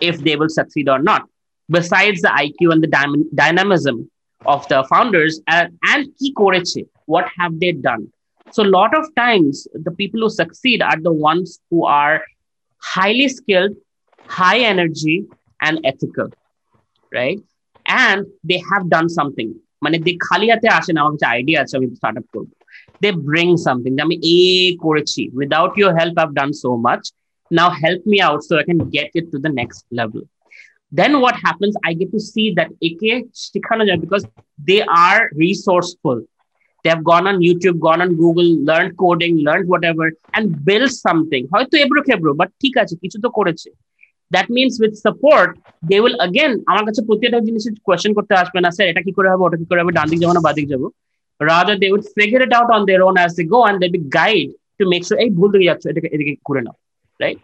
[0.00, 1.26] if they will succeed or not.
[1.70, 4.10] Besides the IQ and the dy- dynamism
[4.45, 8.11] of the founders and, and key koreche, what have they done?
[8.51, 12.23] So a lot of times, the people who succeed are the ones who are
[12.77, 13.75] highly skilled,
[14.27, 15.25] high energy,
[15.61, 16.29] and ethical,
[17.13, 17.39] right?
[17.87, 19.51] And they have done something.
[19.83, 22.53] মানে they খালি হাতে আসে না আমার কাছে idea আছে আমি start up করবো
[23.01, 24.41] they bring something আমি এ
[24.85, 27.05] করেছি without your help i've done so much
[27.51, 30.21] now help me out so i can get it to the next level
[30.91, 33.11] then what happens i get to see that একে
[33.43, 34.23] শেখানো যায় because
[34.59, 36.17] they are resourceful
[36.85, 41.43] they have gone on youtube gone on google learned coding learned whatever and built something
[41.53, 43.69] হয়তো এবড়ো খেবড়ো but ঠিক আছে কিছু তো করেছে
[44.31, 45.49] that means with support
[45.89, 49.27] they will again আমার কাছে প্রত্যেকটা জিনিস কোয়েশ্চেন করতে আসবে না স্যার এটা কি করে
[49.31, 50.87] হবে ওটা কি করে হবে ডান দিক যাবো না বাদিক যাবো
[51.41, 54.03] rather they would figure it out on their own as they go and they'll be
[54.19, 56.75] guide to make sure এই ভুল দিকে যাচ্ছ এটাকে এদিকে করে নাও
[57.19, 57.39] right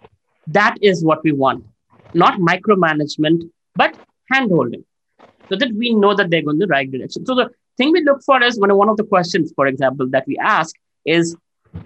[0.48, 1.62] that is what we want
[2.15, 3.43] not micromanagement
[3.75, 3.95] but
[4.33, 4.85] handholding,
[5.49, 7.27] so that we know that they're going the right direction.
[7.27, 10.25] So the thing we look for is when one of the questions for example that
[10.27, 11.37] we ask is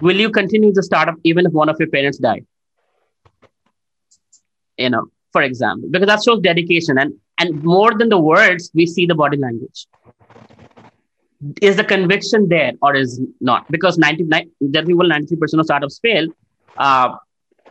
[0.00, 2.42] will you continue the startup even if one of your parents die
[4.78, 8.86] you know for example because that shows dedication and and more than the words we
[8.86, 9.86] see the body language.
[11.62, 13.70] Is the conviction there or is not?
[13.70, 16.26] Because 99 that people 93% of startups fail
[16.76, 17.16] uh,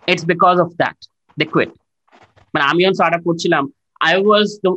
[0.07, 0.97] it's because of that.
[1.37, 1.71] They quit
[2.53, 3.63] মানে আমি যখন startup করছিলাম
[4.01, 4.71] I was the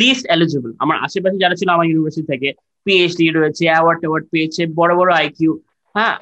[0.00, 2.48] least eligible আমার আশেপাশে যারা ছিল আমার university থেকে
[2.86, 5.52] পিএইচডি রয়েছে অ্যাওয়ার্ড ট্যাওয়ার্ড পেয়েছে বড় বড় আইকিউ
[5.94, 6.16] হ্যাঁ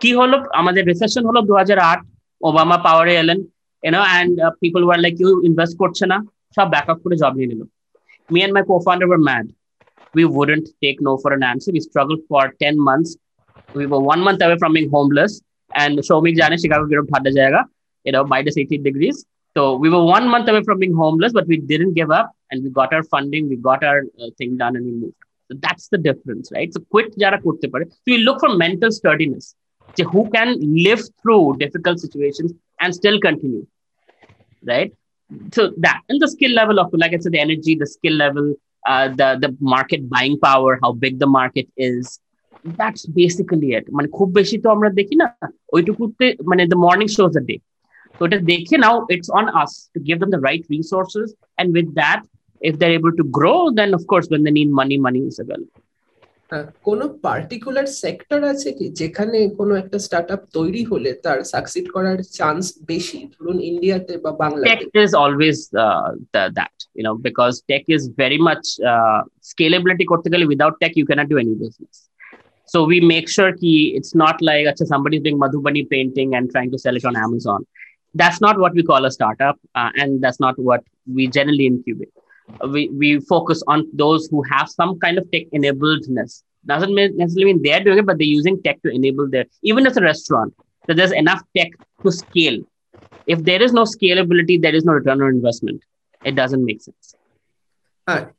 [0.00, 2.00] কি হলো আমাদের রিসেশন হলো দু হাজার আট
[2.40, 3.38] ওবামা পাওয়ারে এলেন
[3.82, 6.16] you know and people were like you invest করছে না
[6.56, 7.62] সব ব্যাক আপ করে জব নিয়ে নিল
[8.30, 9.46] me and my cofounder were mad
[10.14, 11.70] we wouldn't take no for an answer.
[11.72, 13.16] We struggled for 10 months.
[13.74, 15.40] We were one month away from being homeless.
[15.72, 16.86] And Shomik Jane, Chicago,
[18.06, 19.24] you know, minus 18 degrees.
[19.55, 22.63] So we were one month away from being homeless, but we didn't give up and
[22.63, 25.15] we got our funding, we got our uh, thing done and we moved.
[25.49, 26.73] So that's the difference, right?
[26.73, 27.85] So quit jara korte pare.
[27.89, 29.55] So we look for mental sturdiness.
[29.97, 33.65] So who can live through difficult situations and still continue,
[34.65, 34.91] right?
[35.53, 38.55] So that and the skill level of, like I said, the energy, the skill level,
[38.85, 42.19] uh, the the market buying power, how big the market is.
[42.63, 43.85] That's basically it.
[43.95, 45.27] মানে খুব বেশি তো আমরা দেখি না
[45.75, 47.59] ওইটুকুতে মানে the morning shows the day.
[48.19, 51.27] So it is দেখে now it's on us to give them the right resources
[51.59, 52.21] and with that
[52.61, 55.81] if they're able to grow then of course when they need money money is available.
[56.87, 62.63] কোনো particular sector আছে কি যেখানে কোনো একটা startup তৈরি হলে তার succeed করার চান্স
[62.91, 67.85] বেশি ধরুন ইন্ডিয়াতে বা বাংলাদেশে tech is always uh, the, that you know because tech
[67.97, 71.95] is very much uh, scalability করতে গেলে without tech you cannot do any business
[72.71, 76.71] so we make sure ki it's not like acha, somebody's doing madhubani painting and trying
[76.73, 77.61] to sell it on amazon
[78.15, 82.13] that's not what we call a startup uh, and that's not what we generally incubate
[82.67, 86.43] we, we focus on those who have some kind of tech enabledness.
[86.65, 89.97] Doesn't necessarily mean they're doing it, but they're using tech to enable their, even as
[89.97, 90.53] a restaurant,
[90.87, 91.71] that there's enough tech
[92.03, 92.59] to scale.
[93.27, 95.83] If there is no scalability, there is no return on investment.
[96.21, 97.07] It doesn't make sense.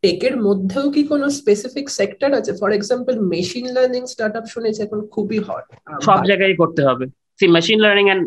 [0.04, 5.38] টেকের মধ্যেও কি কোনো specific sector আছে for example machine learning startup শুনেছি এখন খুবই
[5.46, 5.64] hot
[6.08, 7.04] সব জায়গায় করতে হবে
[7.38, 8.24] C machine learning and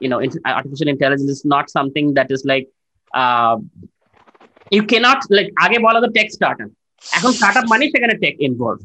[0.00, 0.20] you know
[0.52, 2.66] artificial intelligence is not something that is like
[3.10, 3.56] uh,
[4.72, 6.70] you cannot like আগে বলা তো টেক স্টার্টআপ
[7.04, 8.78] এখন স্টার্টআপ মানে সেখানে টেক ইনভলভ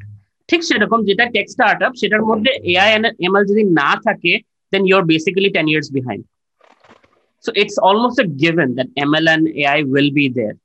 [0.49, 2.89] ঠিক সেরকম যেটা টেক স্টার্টআপ সেটার মধ্যে এআই
[3.25, 4.33] এমএল যদি না থাকে
[4.73, 6.23] দেন your basically ten years behind
[7.45, 10.55] so it's almost a given that ML and AI will be there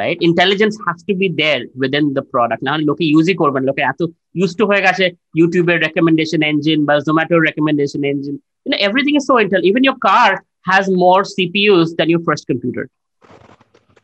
[0.00, 4.00] right intelligence has to be there within the product না লোকে ইউজই করবেন লোকে এত
[4.38, 5.04] ইউজ টু হয়ে গেছে
[5.40, 9.98] ইউটিউবের রেকমেন্ডেশন ইঞ্জিন বা জোম্যাটোর recommendation engine you know everything is so intel even your
[10.08, 10.30] car
[10.70, 12.84] has more cpus than your first computer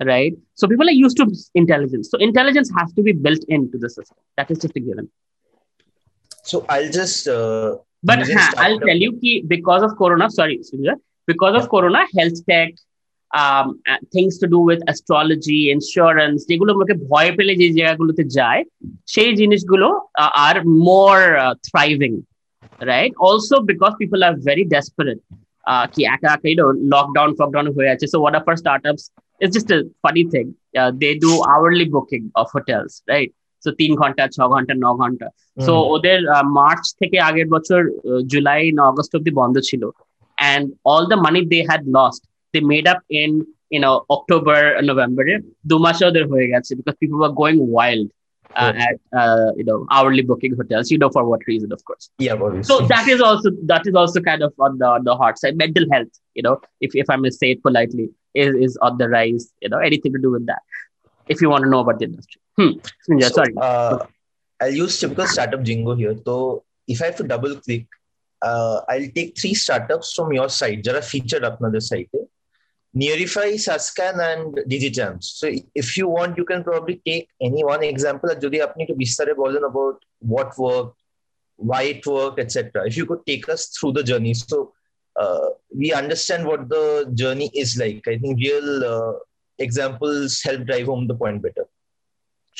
[0.04, 0.36] right?
[0.54, 2.10] So people are used to intelligence.
[2.10, 4.16] So intelligence has to be built into the system.
[4.36, 5.10] That is just a given.
[6.44, 7.28] So I'll just.
[7.28, 10.94] Uh, but ha, I'll tell you ki because of Corona, sorry, Sunja,
[11.26, 11.68] because of yeah.
[11.68, 12.74] Corona, health tech,
[13.30, 13.80] um,
[14.12, 18.62] things to do with astrology, insurance, যেগুলো আমাকে ভয় পেলে যে জায়গাগুলোতে যায়
[19.14, 19.88] সেই জিনিসগুলো
[20.46, 20.60] are
[20.90, 22.16] more uh, thriving,
[22.90, 23.12] right?
[23.28, 25.22] Also because people are very desperate.
[25.64, 29.02] Uh, কি একা একা you know lockdown lockdown হয়ে আছে so what are for startups
[29.40, 30.48] it's just a funny thing.
[30.80, 33.30] Uh, they do hourly booking of hotels, right?
[33.64, 35.28] So তিন ঘন্টা ছ ঘন্টা ন ঘন্টা
[35.66, 36.18] সো ওদের
[36.58, 37.80] মার্চ থেকে আগের বছর
[38.32, 39.82] জুলাই না অগস্ট অব্দি বন্ধ ছিল
[40.38, 44.58] and all the money they had lost they made up in you know October
[44.90, 45.24] November
[45.70, 48.08] দু মাসে ওদের হয়ে গেছে because people were going wild
[48.60, 52.04] uh, at uh, you know hourly booking hotels you know for what reason of course
[52.26, 52.68] yeah obviously.
[52.70, 55.56] so that is also that is also kind of on the on the hard side
[55.64, 58.06] mental health you know if, if i may say it politely
[58.42, 60.62] is, is on the rise you know anything to do with that
[61.32, 62.72] if you want to know about the industry hmm.
[63.22, 63.96] yeah, So, sorry Uh,
[64.62, 66.16] I'll use typical startup jingo here.
[66.24, 67.86] So if I have to double click,
[68.40, 70.84] uh, I'll take three startups from your site.
[70.84, 72.10] Jara featured apnader site.
[72.97, 75.25] Nearify, Sascan, and Digichamps.
[75.39, 79.03] So if you want, you can probably take any one example that যদি to be
[79.03, 79.97] বিস্তারে বলেন about
[80.33, 80.97] what worked,
[81.69, 82.55] why it worked, etc.
[82.89, 84.33] If you could take us through the journey.
[84.51, 84.57] So
[85.21, 85.47] uh,
[85.81, 86.85] we understand what the
[87.21, 88.03] journey is like.
[88.13, 89.13] I think real uh,
[89.65, 91.65] examples help drive home the point better.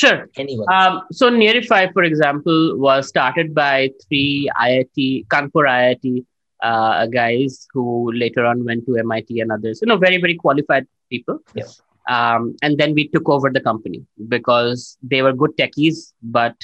[0.02, 0.19] Sure.
[0.43, 0.67] Anyone.
[0.78, 6.26] Um, so Nearify, for example, was started by three IIT, Kanpur IIT
[6.62, 9.80] uh, guys who later on went to MIT and others.
[9.82, 11.39] You know, very very qualified people.
[11.54, 11.65] Yeah.
[12.10, 16.56] Um, and then we took over the company because they were good techies, but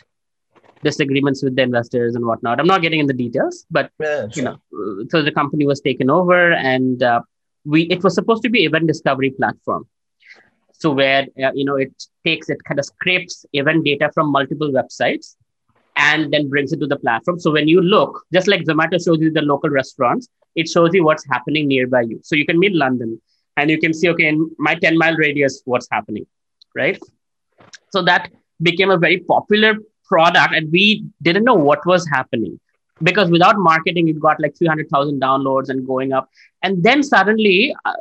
[0.83, 2.59] disagreements with the investors and whatnot.
[2.59, 4.57] I'm not getting in the details, but Yeah, you know,
[5.09, 7.21] so the company was taken over, and uh,
[7.65, 9.87] we it was supposed to be event discovery platform.
[10.73, 11.93] So where uh, you know it
[12.25, 15.35] takes it kind of scrapes event data from multiple websites
[15.95, 17.39] and then brings it to the platform.
[17.39, 21.03] So when you look, just like Zomato shows you the local restaurants, it shows you
[21.03, 22.19] what's happening nearby you.
[22.23, 23.21] So you can meet London
[23.57, 26.25] and you can see, okay, in my 10 mile radius, what's happening,
[26.75, 26.99] right?
[27.91, 29.75] So that became a very popular
[30.05, 32.59] product and we didn't know what was happening
[33.01, 36.29] because without marketing, it got like 300,000 downloads and going up.
[36.61, 37.93] And then suddenly uh,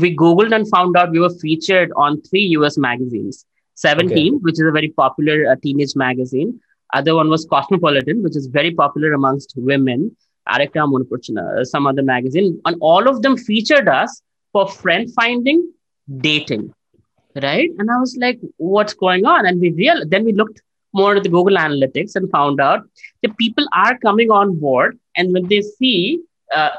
[0.00, 3.46] we Googled and found out we were featured on three US magazines.
[3.76, 6.60] 17, which is a very popular uh, teenage magazine.
[6.92, 10.16] Other one was Cosmopolitan, which is very popular amongst women.
[10.48, 12.60] Arekta Munapuchana, uh, some other magazine.
[12.64, 15.72] And all of them featured us for friend finding,
[16.18, 16.74] dating.
[17.42, 17.70] Right.
[17.78, 19.46] And I was like, what's going on?
[19.46, 22.82] And we real then we looked more at the Google Analytics and found out
[23.22, 24.98] that people are coming on board.
[25.16, 26.20] And when they see
[26.54, 26.70] uh,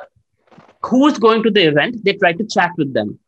[0.82, 3.20] who's going to the event, they try to chat with them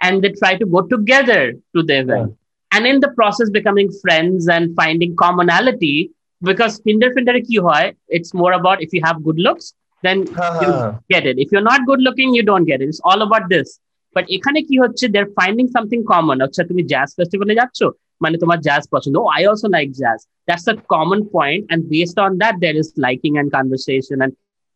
[0.00, 2.36] and they try to go together to the event
[2.73, 6.11] and in the process becoming friends and finding commonality.
[6.41, 9.73] Because Tinder Finder ki hoy, it's more about if you have good looks,
[10.05, 11.35] then you Ha, get it.
[11.37, 12.87] If you're not good looking, you don't get it.
[12.91, 13.69] It's all about this.
[14.15, 16.37] But এখানে কি হচ্ছে they're finding something common.
[16.45, 17.79] আচ্ছা তুমি jazz festival এ যাচ্ছ
[18.23, 19.15] মানে তোমার jazz পছন্দ.
[19.21, 20.19] Oh, I also like jazz.
[20.47, 24.31] That's a common point, and based on that, there is liking and conversation and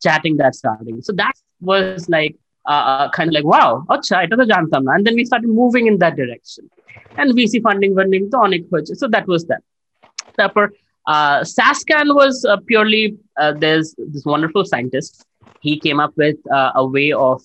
[0.06, 0.98] chatting that's starting.
[1.08, 1.36] So that
[1.70, 2.34] was like
[2.69, 4.95] uh, uh, kind of like, wow, acha, it was jantam.
[4.95, 6.69] And then we started moving in that direction.
[7.17, 8.67] And VC funding, funding, onik.
[8.97, 9.63] so that was that.
[10.37, 10.73] Therefore,
[11.07, 15.25] uh, Sascan was uh, purely, uh, there's this wonderful scientist.
[15.61, 17.43] He came up with uh, a way of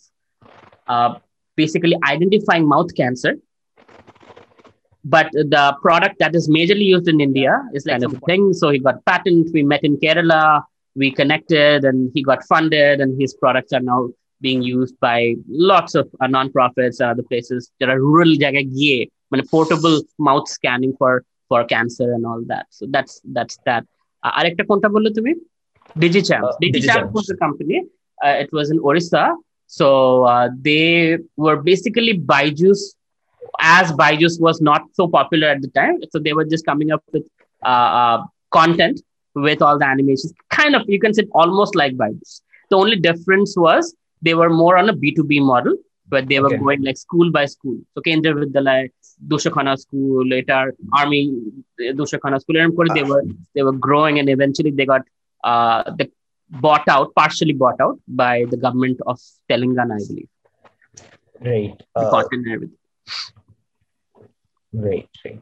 [0.87, 1.15] uh,
[1.55, 3.35] basically identifying mouth cancer.
[5.05, 8.53] But the product that is majorly used in India is like kind of a thing.
[8.53, 9.51] So he got patent.
[9.53, 10.63] We met in Kerala.
[10.95, 14.09] We connected, and he got funded, and his products are now
[14.42, 15.18] being used by
[15.72, 17.60] lots of uh, non-profits and other places.
[17.78, 18.98] There are rural জায়গায় গিয়ে
[19.30, 19.96] মানে portable
[20.28, 21.12] mouth scanning for
[21.48, 22.66] for cancer and all that.
[22.76, 23.82] So that's that's that.
[24.24, 25.32] Uh, আরেকটা কোনটা বললে তুমি?
[26.04, 26.52] Digichamps.
[26.54, 27.12] Uh, Digichamps Digichamps.
[27.18, 27.78] was a company.
[28.24, 29.24] Uh, it was in Orissa.
[29.78, 29.86] So
[30.32, 30.88] uh, they
[31.44, 32.80] were basically Byju's,
[33.78, 35.94] as Byju's was not so popular at the time.
[36.12, 37.26] So they were just coming up with
[37.72, 38.18] uh, uh,
[38.58, 38.96] content
[39.46, 40.30] with all the animations.
[40.60, 42.32] Kind of, you can say almost like Byju's.
[42.70, 43.84] The only difference was
[44.25, 45.75] they were more on a B2B model,
[46.13, 46.61] but they were Okay.
[46.65, 47.77] going like school by school.
[47.93, 48.89] So Kendra with the Vidyalaya,
[49.31, 50.61] Dushakhana school, later
[51.01, 51.21] Army
[51.99, 53.23] Dushakhana school, and of course they were
[53.55, 55.03] they were growing, and eventually they got
[55.51, 56.07] uh, they
[56.65, 59.17] bought out, partially bought out by the government of
[59.49, 60.29] Telangana, I believe.
[61.49, 61.73] Right.
[61.95, 62.81] Uh, content and everything.
[64.73, 65.41] right, right.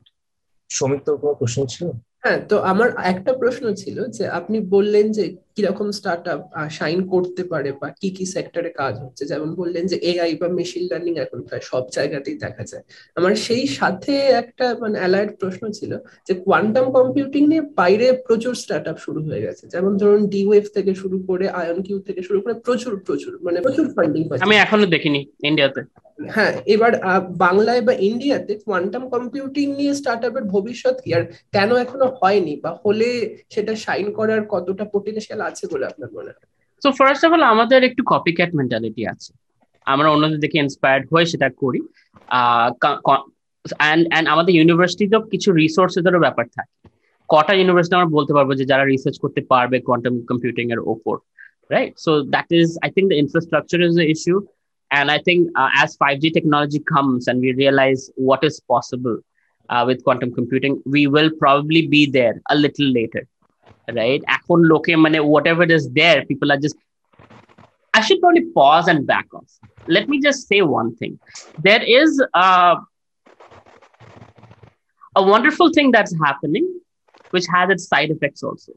[0.69, 1.87] Soumik তোর কোনো question ছিল
[2.23, 5.23] হ্যাঁ তো আমার একটা প্রশ্ন ছিল যে আপনি বললেন যে
[5.55, 9.97] কীরকম স্টার্ট আপ শাইন করতে পারে বা কি কি সেক্টরে কাজ হচ্ছে। যেমন বললেন যে
[10.12, 12.84] এআই বা মেশিন লার্নিং এখন প্রায় সব জায়গাতেই দেখা যায়।
[13.17, 15.91] আমার সেই সাথে একটা মানে অ্যালাইড প্রশ্ন ছিল
[16.27, 20.65] যে কোয়ান্টাম কম্পিউটিং নিয়ে বাইরে প্রচুর স্টার্ট আপ শুরু হয়ে গেছে। যেমন ধরুন ডি ওয়েভ
[20.73, 24.88] থেকে শুরু করে আয়ন কিউ থেকে শুরু করে প্রচুর প্রচুর মানে প্রচুর ফান্ডিং আমি এখনও
[24.95, 25.81] দেখিনি ইন্ডিয়াতে
[26.29, 26.91] হ্যাঁ এবার
[27.29, 31.13] বাংলায় বা ইন্ডিয়াতে কোয়ান্টাম কম্পিউটিং নিয়ে স্টার্ট আপের ভবিষ্যৎ কি?
[31.13, 32.55] আর কেন এখনও হয়নি?
[32.55, 36.47] বা হলে সেটা শাইন করার কতটা পোটেনশিয়াল আছে বলে আপনার মনে হয়?
[36.84, 39.34] সো ফার্স্ট অফ অল আমাদের একটু কপি ক্যাট মেন্টালিটি আছে।
[39.86, 41.81] আমরা অন্যদের দেখে ইন্সপায়ার্ড হয়ে সেটা করি।
[43.77, 46.89] অ্যান্ড আমাদের ইউনিভার্সিটিতেও কিছু রিসোর্সেসেরও ব্যাপার থাকে।
[47.29, 51.17] কটা ইউনিভার্সিটি আমরা বলতে পারব যে যারা রিসার্চ করতে পারবে কোয়ান্টাম কম্পিউটিং এর ওপর,
[51.69, 51.91] right?
[51.93, 54.41] So, that is, i think the infrastructure is the issue
[54.90, 59.16] and i think uh, as 5g technology comes and we realize what is possible
[59.70, 63.24] uh, with quantum computing we will probably be there a little later
[64.00, 66.76] right এখন লোকে মানে whatever is there people are just
[67.94, 69.50] i should probably pause and back off
[69.96, 71.14] let me just say one thing
[71.68, 72.11] there is
[72.44, 72.74] uh,
[75.16, 76.66] a wonderful thing that's happening
[77.35, 78.72] which has its side effects also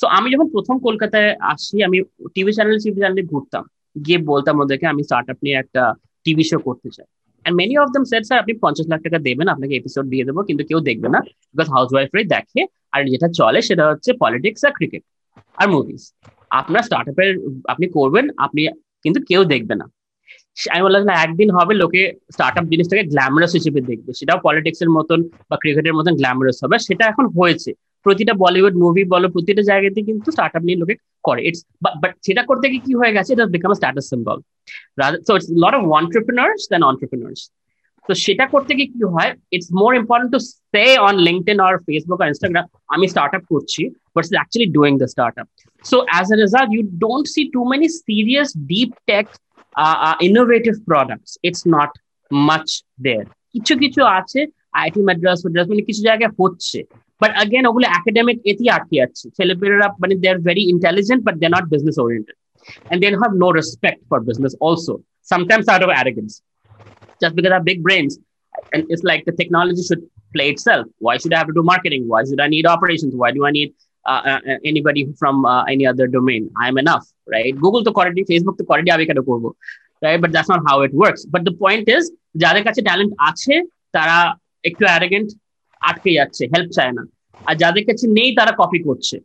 [0.00, 1.98] so আমি যখন প্রথম কলকাতায় আসি আমি
[2.34, 3.64] TV channel TV চ্যানেলে ঘুরতাম
[4.05, 5.83] গিয়ে বলতাম ওদেরকে, আমি স্টার্ট আপ নিয়ে একটা
[6.25, 7.07] টিভি শো করতে চাই।
[7.43, 10.39] And many of them set sir, আপনি পঞ্চাশ লাখ টাকা দেবেন, আপনাকে এপিসোড দিয়ে দেবো,
[10.47, 11.19] কিন্তু কেউ দেখবে না।
[11.55, 12.61] বিকজ হাউস ওয়াইফরাই দেখে,
[12.93, 15.03] আর যেটা চলে সেটা হচ্ছে পলিটিক্স আর ক্রিকেট
[15.57, 16.01] আর মুভিজ
[16.49, 17.29] আপনার স্টার্ট আপের
[17.67, 18.61] আপনি করবেন, আপনি,
[19.03, 19.85] কিন্তু কেউ দেখবে না।
[20.73, 22.01] আমি বললাম, না, একদিন হবে লোকে
[22.33, 26.75] স্টার্ট আপ জিনিসটাকে গ্ল্যামারাস হিসেবে দেখবে। সেটাও পলিটিক্স এর মতন বা ক্রিকেটের মতন গ্ল্যামারাস হবে,
[26.79, 27.71] সেটা এখন হয়েছে।
[28.07, 30.95] প্রতিটা বলিউড মুভি বলো, প্রতিটা জায়গাতে কিন্তু স্টার্ট আপ নিয়ে লোকে
[31.27, 31.61] করে। ইটস
[32.01, 33.29] বাট সেটা করতে গিয়ে কি হয়ে গেছে?
[33.35, 34.37] এটা become status symbol
[35.27, 37.41] so it's lot of entrepreneurs then entrepreneurs
[38.09, 39.31] তো সেটা করতে গিয়ে কি হয়?
[39.55, 40.39] It's more important to
[40.73, 43.81] say on LinkedIn R Facebook আর ইনস্টাগ্রাম আমি স্টার্ট আপ করছি
[44.13, 45.07] but it's actually doing the
[45.41, 45.47] startup
[45.85, 49.25] so as a result you don't see too many serious deep tech
[50.29, 51.91] innovative products it's not
[52.31, 52.67] much
[53.05, 54.39] there কিছু কিছু আছে
[54.81, 56.79] IT Madras Madras মানে কিছু জায়গায় হচ্ছে।
[57.20, 61.46] বাট আগেন ওগুলো একাডেমিক এতেই আটকে যাচ্ছে ছেলেপেলেরা মানে they are very intelligent but they
[61.56, 62.36] not business oriented
[62.90, 64.92] and they have no respect for business also
[65.32, 66.34] sometimes out of arrogance
[67.20, 68.12] just because they have big brains
[68.72, 70.02] and it's like the technology should
[70.34, 73.30] play itself why should i have to do marketing why should i need operations why
[73.30, 73.70] do i need
[74.04, 78.56] uh, uh, anybody from uh, any other domain i'm enough right google to quality facebook
[78.58, 79.44] to quality আমি কেন করব
[80.02, 82.04] right but that's not how it works but the point is
[82.42, 83.54] যাদের কাছে talent আছে
[83.96, 84.16] তারা
[84.64, 85.28] একটু arrogant
[85.81, 87.03] আটকে যাচ্ছে হেল্প চায় না।
[87.45, 89.19] আর যাদের কাছে নেই, তারা কপি করছে।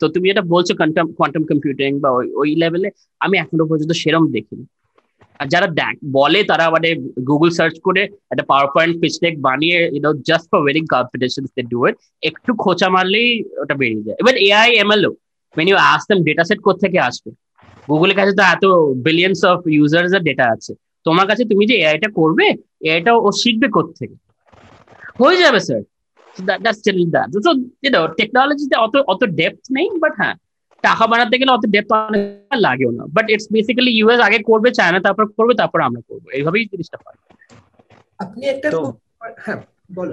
[0.00, 4.64] তো তুমি এটা বলছো কোয়ান্টাম কম্পিউটিং বা ওই লেভেলে আমি এখনও পর্যন্ত সেরম দেখিনি।
[5.38, 6.94] আর যারা দেখ, বলে তারা মানে
[7.26, 11.44] গুগল সার্চ করে একটা পাওয়ার পয়েন্ট পিচ বানিয়ে you know just for wedding competition
[12.22, 15.12] একটু খোঁচা মারলেই ওটা বেরিয়ে যায়। এবার এআই এমএলও
[15.56, 17.30] when you ask them data set কোথেকে আসবে?
[17.88, 18.64] গুগলের কাছে তো এত
[19.06, 20.72] বিলিয়ন্স অফ ইউজার্স এর ডেটা আছে।
[21.06, 22.46] তোমার কাছে তুমি যে এআইটা করবে
[22.86, 24.16] এআইটা ও শিখবে থেকে
[25.20, 25.82] হয়ে যাবে sir
[26.36, 27.50] that's still that so
[27.82, 30.34] you know টেকনোলজিতে অত অত ডেপথ নেই বাট হ্যাঁ
[30.84, 32.22] টাকা বানাতে গেলে অত ডেপথ অনেক
[32.66, 36.64] লাগেও না। বাট ইটস বেসিক্যালি ইউএস আগে করবে চায়না তারপর করবে তারপর আমরা করব। এইভাবেই
[36.72, 37.18] জিনিসটা হয়।
[38.18, 38.68] আপনি একটা
[39.44, 39.60] হ্যাঁ
[39.94, 40.12] বলো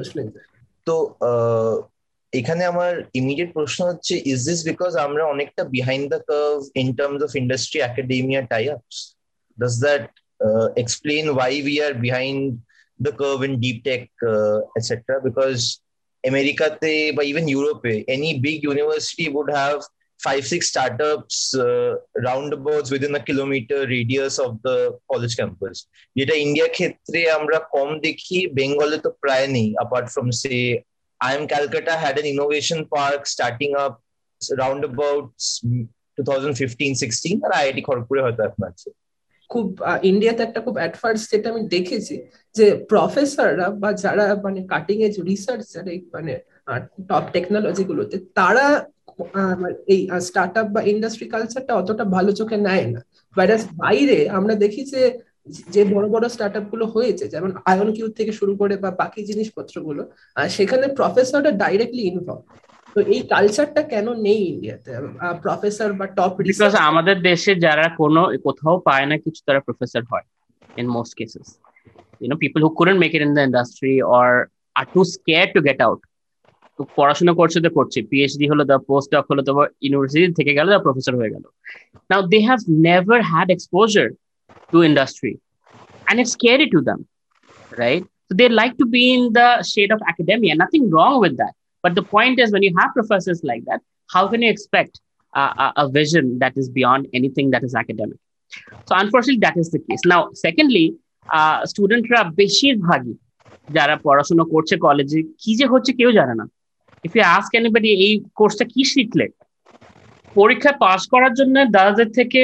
[0.87, 0.95] তো
[2.34, 7.20] এখানে আমার ইমিডিয়েট প্রশ্ন হচ্ছে ইজ দিস বিকজ আমরা অনেকটা behind the curve in terms
[7.26, 8.96] of industry academia tie ups
[9.58, 10.04] does that
[10.40, 12.60] uh, explain why we are behind
[13.00, 15.20] the curve in deep tech, uh, etc.
[15.22, 15.80] Because
[16.24, 16.76] America,
[17.14, 19.82] but even Europe, any big university would have
[20.20, 25.76] five, six startups uh, roundabouts within a kilometer radius of the college campus.
[26.16, 30.60] যেটা India ক্ষেত্রে আমরা কম দেখি বেঙ্গলে তো প্রায় নেই apart from say
[31.27, 33.93] IIM Calcutta, had an innovation park starting up
[34.61, 35.31] round about
[36.17, 38.89] 2015-16 আর আইআইটি খড়গপুরে হয়তো এখন আছে।
[39.49, 39.67] খুব
[40.11, 42.15] ইন্ডিয়াতে একটা খুব অ্যাডভান্স যেটা আমি দেখেছি
[42.55, 46.33] যে প্রফেসররা বা যারা মানে কাটিং এজ রিসার্চার এই মানে
[47.09, 48.65] টপ টেকনোলজি গুলোতে তারা
[49.61, 53.01] মানে এই স্টার্ট আপ বা ইন্ডাস্ট্রি কালচারটা অতটা ভালো চোখে নেয় না।
[53.83, 55.01] বাইরে আমরা দেখি যে
[55.73, 60.01] যে বড় বড় স্টার্টগুলো হয়েছে, যেমন আয়ন কিউ থেকে শুরু করে বা বাকি জিনিসপত্রগুলো
[60.57, 62.41] সেখানে প্রফেসররা ডাইরেক্টলি ইনভলভ
[62.93, 64.89] তো এই কালচারটা কেন নেই ইন্ডিয়াতে
[65.43, 70.25] প্রফেসর বা টপ বিকজ আমাদের দেশে যারা কোনো, কোথাও পায় না কিছু, তারা প্রফেসর হয়
[70.79, 71.49] in most cases
[72.21, 74.27] you know, people who couldn't make it in the industry or
[74.75, 76.01] are too scared to get out.
[76.79, 79.51] তো পড়াশোনা করছে তো করছে পিএইচডি হলো দা পোস্ট ডক হলো তো
[79.85, 81.45] ইউনিভার্সিটি থেকে গেল দা প্রফেসর হয়ে গেল।
[82.09, 84.07] Now they have never had exposure
[84.72, 85.32] two industry
[86.08, 87.00] and it's scary to them
[87.82, 91.54] right so they like to be in the shade of academia nothing wrong with that
[91.84, 93.80] But the point is, when you have professors like that,
[94.10, 95.00] how can you expect
[95.32, 98.18] uh, a vision that is beyond anything that is academic?
[98.86, 100.02] So unfortunately, that is the case.
[100.06, 100.86] Now, secondly,
[101.70, 103.14] স্টুডেন্টরা বেশিরভাগই
[103.76, 106.44] যারা পড়াশোনা করছে কলেজে কি যে হচ্ছে কেউ জানে না
[107.06, 109.26] ইফ ইউ আস্ক এনিবডি এই কোর্সটা কি শিখলে
[110.39, 112.41] পরীক্ষা পাস করার জন্য দাদাদের থেকে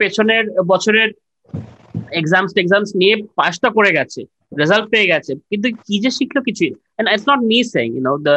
[0.00, 1.08] পেছনের বছরের
[2.20, 4.20] এক্সামস এক্সামস নিয়ে পাসটা করে গেছে
[4.60, 7.58] রেজাল্ট পেয়ে গেছে। কিন্তু কি যে শিখলো কিছুই and not me
[8.26, 8.34] the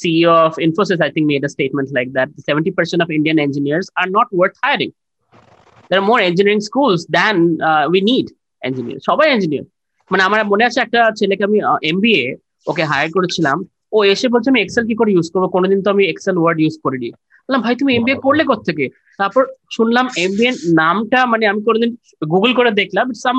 [0.00, 3.86] CEO of Infosys I think made a statement like that seventy percent of Indian engineers
[4.00, 4.90] are not worth hiring
[5.90, 7.36] there more engineering schools than
[7.92, 8.26] we need
[8.62, 9.66] engineer সবাই engineer
[10.10, 11.58] মানে আমার মনে আছে একটা ছেলেকে আমি
[11.90, 12.24] MBA
[12.70, 13.56] ওকে higher করেছিলাম।
[13.96, 15.44] ও এসে বলছে, আমি এক্সেল কি করে ইউজ করব?
[15.56, 17.10] কোনোদিন তো আমি এক্সেল ওয়ার্ড ইউজ করিনি।
[17.49, 18.85] বললাম ভাই তুমি এমবিএ করলে থেকে
[19.19, 19.43] তারপর
[19.75, 20.51] শুনলাম এমবিএ
[20.81, 21.91] নামটা মানে আমি কোনোদিন
[22.33, 23.37] গুগল করে দেখলাম some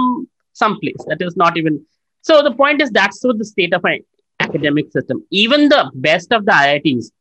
[0.60, 1.76] some place that is not even
[2.24, 3.98] So the point is that's what the state of our
[4.40, 5.24] academic system.
[5.30, 7.12] Even the best of the IITs,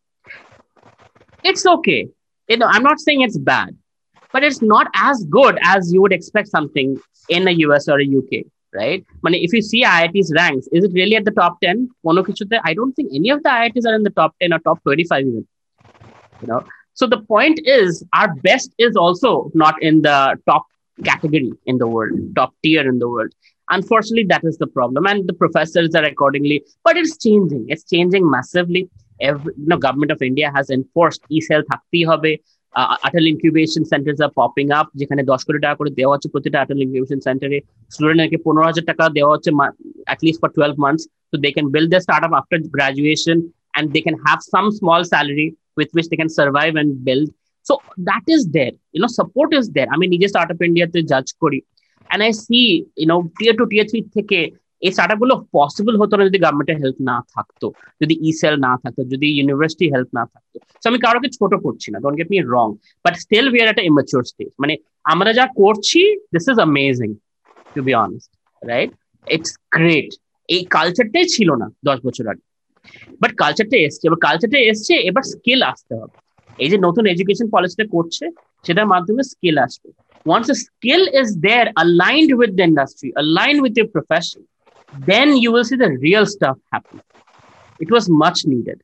[1.43, 2.08] it's okay.
[2.49, 3.78] You know, I'm not saying it's bad,
[4.34, 6.97] but it's not as good as you would expect something
[7.30, 9.06] in a US or a UK, right?
[9.22, 11.88] But if you see IIT's ranks, is it really at the top 10?
[12.08, 15.20] I don't think any of the IITs are in the top 10 or top 25
[15.22, 15.47] even.
[16.41, 20.66] You know, so the point is our best is also not in the top
[20.99, 23.32] category in the world, top tier in the world.
[23.68, 25.06] Unfortunately, that is the problem.
[25.06, 27.66] And the professors are accordingly, but it's changing.
[27.68, 28.84] It's changing massively.
[29.20, 32.32] every you know, government of India has enforced e-cell থাকতেই হবে
[33.06, 36.80] Atal incubation saunters আর popping up যেখানে দশ কোটি টাকা করে দেওয়া হচ্ছে প্রতিটা আটাল
[36.86, 37.58] ইনকিউবেশন সেন্টারে
[37.93, 39.51] স্টুডেন্টকে পনেরো হাজার টাকা দেওয়া হচ্ছে
[40.10, 43.38] at least for twelve months so they can build their startup after graduation
[43.76, 47.29] and they can have some small salary with which they can survive and build.
[47.66, 47.75] So
[48.09, 48.75] that is there.
[48.95, 49.89] You know, support is there.
[49.93, 51.61] i mean নিজে startup india তে judge করি।
[52.11, 52.68] And i see,
[53.01, 54.39] you know, tier 2 tier 3 থেকে
[54.83, 57.66] এই স্টার্টআপগুলো possible হতো না যদি গভর্নমেন্টের help না থাকতো।
[58.03, 61.89] যদি ই সেল না থাকতো, যদি ইউনিভার্সিটি হেল্প না থাকতো। তো আমি কারোকে ছোট করছি
[61.93, 62.68] না don't get me wrong
[63.05, 64.75] but still we are at immature stage মানে
[65.12, 66.01] আমরা যা করছি
[66.35, 67.11] this is amazing
[67.75, 68.31] to be honest
[68.71, 68.91] right
[69.27, 70.11] it's great
[70.55, 72.45] এই কালচারটাই ছিল না দশ বছর আগে।
[73.22, 76.16] বাট কালচারটা এসছে এবার কালচারটা এসছে এবার স্কিল আসতে হবে
[76.64, 78.26] এই যে নতুন এডুকেশন পলিসিটা করছে
[78.66, 79.89] সেটার মাধ্যমে স্কিল আসবে
[80.26, 84.41] once a skill is there aligned with the industry aligned with your profession
[84.93, 86.99] then you will see the real stuff happen
[87.80, 88.80] it was much needed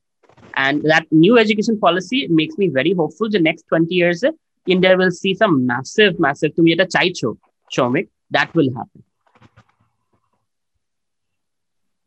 [0.55, 4.19] and that new education policy makes me very hopeful the next 20 years
[4.67, 7.29] india will see some massive massive to me at a chaicho
[7.71, 9.01] shomik that will happen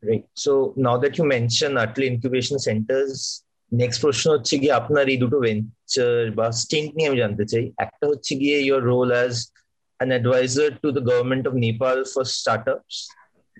[0.02, 0.24] Right.
[0.34, 3.44] So now that you mentioned Atal Incubation Centers,
[3.80, 5.38] next question হচ্ছে গিয়ে আপনার এই দুটো
[10.04, 12.94] an advisor to the government of Nepal for startups.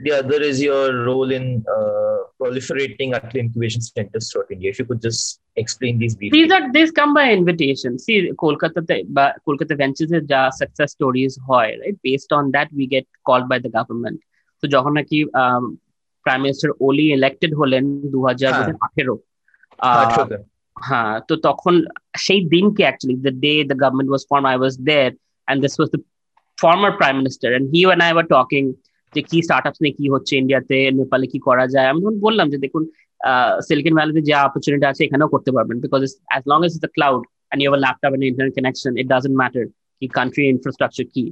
[0.05, 4.70] The other is your role in uh, proliferating at incubation centers throughout India.
[4.70, 5.22] If you could just
[5.57, 6.14] explain these.
[6.76, 7.99] These come by invitation.
[7.99, 8.82] See, Kolkata
[9.47, 11.97] Kolkata Ventures is ja success stories hoy, right?
[12.03, 14.18] Based on that, we get called by the government.
[14.61, 15.18] So যখন নাকি
[16.26, 17.84] prime minister ওলি elected হলেন
[18.14, 18.51] দু হাজার
[18.86, 19.16] আঠেরো
[20.88, 21.74] হ্যাঁ তো তখন
[22.26, 25.10] সেই দিনকে actually the day the government was form I was there
[25.47, 26.01] and this was the
[26.58, 28.64] former prime minister and he and I were talking
[29.14, 32.47] যে কি স্টার্ট আপস নিয়ে কি হচ্ছে ইন্ডিয়াতে নেপালে কি করা যায় আমি তখন বললাম
[32.53, 32.84] যে দেখুন
[33.68, 36.01] সিলিকন ভ্যালিতে যে অপরচুনিটি আছে এখানেও করতে পারবেন because
[36.32, 39.64] as long as the cloud and you have laptop and internet connection it doesn't matter
[40.01, 41.26] কি কান্ট্রি ইনফ্রাস্ট্রাকচার কি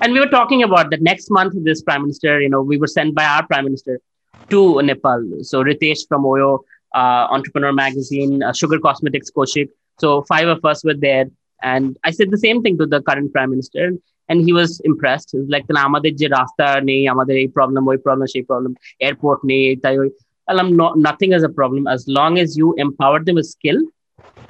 [0.00, 2.86] And we were talking about that next month, this prime minister, you know, we were
[2.88, 4.00] sent by our prime minister
[4.49, 5.23] to Nepal.
[5.41, 6.59] So Ritesh from Oyo,
[6.95, 9.69] uh, Entrepreneur Magazine, uh, Sugar Cosmetics Kaushik.
[9.99, 11.25] So five of us were there.
[11.61, 13.93] And I said the same thing to the current prime minister.
[14.29, 15.29] And he was impressed.
[15.31, 18.71] He was like, আমাদের যে রাস্তা নেই আমাদের এই problem ওই problem সেই problem
[19.03, 20.09] airport নেই তাই ওই
[20.47, 21.83] well, I'm not, nothing as a problem.
[21.95, 23.79] As long as you empower them with skill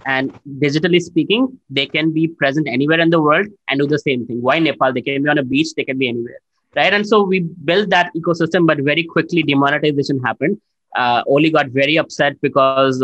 [0.06, 0.26] and
[0.64, 1.42] digitally speaking,
[1.78, 4.40] they can be present anywhere in the world and do the same thing.
[4.48, 4.94] Why Nepal?
[4.94, 6.42] They can be on a beach, they can be anywhere
[6.77, 10.61] right and so we built that ecosystem but very quickly demonetization happened
[10.95, 12.97] uh, Oli got very upset because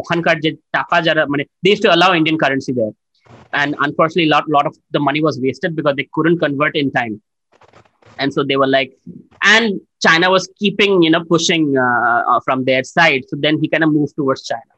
[0.00, 2.94] ওখানকার যে টাকা যারা মানে they used to allow Indian currency there
[3.60, 6.88] and unfortunately a lot, lot of the money was wasted because they couldn't convert in
[7.00, 7.14] time
[8.20, 8.90] and so they were like
[9.54, 9.66] and
[10.06, 13.90] China was keeping you know pushing uh, from their side so then he kind of
[13.98, 14.72] moved towards China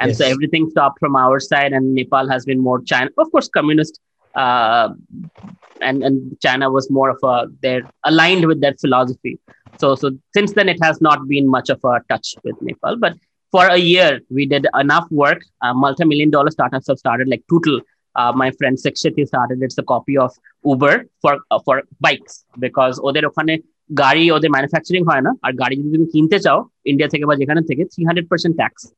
[0.00, 0.18] and yes.
[0.18, 3.94] so everything stopped from our side and Nepal has been more China of course communist
[4.35, 4.89] uh,
[5.81, 9.39] and and China was more of a they're aligned with that philosophy.
[9.77, 12.97] So so since then it has not been much of a touch with Nepal.
[12.97, 13.13] But
[13.51, 15.41] for a year we did enough work.
[15.61, 17.81] Uh, multi-million dollar startups have started like Tootle.
[18.15, 19.61] Uh, my friend Sixit started.
[19.61, 20.31] It's a copy of
[20.65, 23.57] Uber for uh, for bikes because ওদের ওখানে
[23.97, 27.61] গাড়ি ওদের manufacturing হয় না আর গাড়ি যদি তুমি কিনতে চাও ইন্ডিয়া থেকে বা যেখানে
[27.61, 28.55] থেকে 300% tax.
[28.55, 28.93] ট্যাক্স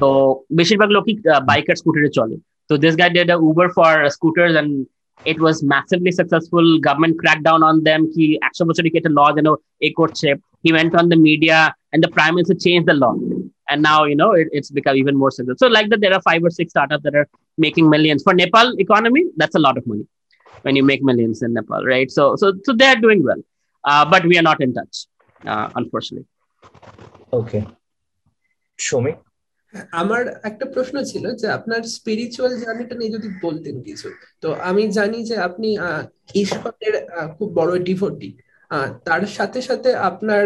[0.00, 1.14] তো বেশিরভাগ লোকই
[1.46, 4.86] বাইক স্কুটারে চলে so this guy did a Uber for scooters and
[5.24, 6.78] it was massively successful.
[6.80, 8.10] Government cracked down on them.
[8.14, 10.40] He actually was to law, you know, a courtship.
[10.62, 13.14] He went on the media and the prime minister changed the law.
[13.68, 15.68] And now, you know, it, it's become even more successful.
[15.68, 18.22] So like that, there are five or six startups that are making millions.
[18.22, 20.06] For Nepal economy, that's a lot of money
[20.62, 22.10] when you make millions in Nepal, right?
[22.10, 23.42] So, so, so they're doing well,
[23.84, 25.06] uh, but we are not in touch,
[25.46, 26.26] uh, unfortunately.
[27.32, 27.66] Okay.
[28.76, 29.16] Show me.
[29.92, 34.08] আমার একটা প্রশ্ন ছিল যে আপনার spiritual জার্নিটা নিয়ে যদি বলতেন কিছু,
[34.40, 35.68] তো আমি জানি যে আপনি
[36.34, 36.94] ঈশ্বরের
[37.38, 38.30] খুব বড় ডিভোটি
[39.04, 40.42] তার সাথে সাথে আপনার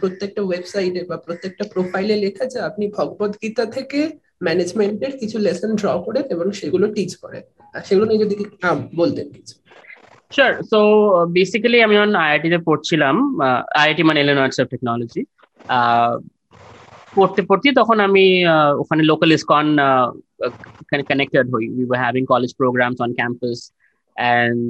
[0.00, 4.00] প্রত্যেকটা ওয়েবসাইটে বা প্রত্যেকটা প্রোফাইলে লেখা যে আপনি ভগবত গীতা থেকে
[4.42, 7.42] ম্যানেজমেন্টের কিছু লেসন ড্র করেন এবং সেগুলো টিচ করেন
[7.84, 8.34] সেগুলো নিয়ে যদি
[8.96, 9.54] বলতেন কিছু
[10.32, 10.54] Sure.
[10.72, 10.78] So
[11.36, 13.14] বেসিক্যালি আমি on IIT তে পড়ছিলাম
[13.80, 15.22] আইআইটি মানে ইলিনয়েস অফ টেকনোলজি
[17.15, 18.25] পড়তে পড়তে তখন আমি
[18.81, 19.67] ওখানে লোকাল ইসকন
[21.09, 23.57] কানেক্টেড হই we were having college programs on campus
[24.17, 24.69] and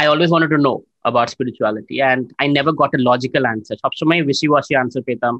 [0.00, 3.74] I always wanted to no about spirituality and I never got a logical answer.
[3.84, 5.34] সবসময় wishy washy answer পেতাম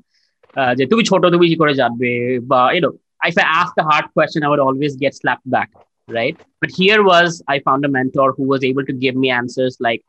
[0.79, 2.11] যে তুমি ছোট তুমি কি করে জানবে
[2.51, 2.95] বা you know
[3.31, 5.71] if I asked a hard question I would always get slapped back
[6.19, 9.73] right but here was I found a mentor who was able to give me answers
[9.87, 10.03] like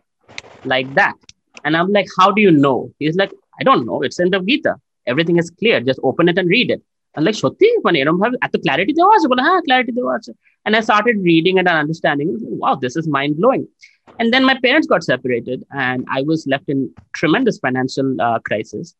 [0.74, 1.18] like that
[1.64, 4.41] and I'm like how do you know he's like I don't know it's in the
[4.49, 4.74] Gita
[5.12, 6.82] everything is clear just open it and read it
[7.28, 10.32] like সত্যি মানে এরকম ভাবে এত clarity দেওয়া আছে বলে হ্যাঁ clarity দেওয়া আছে
[10.66, 12.38] and I started reading it and understanding.
[12.41, 13.68] Wow, this is mind blowing.
[14.20, 18.95] And then my parents got separated, and I was left in tremendous financial uh, crisis.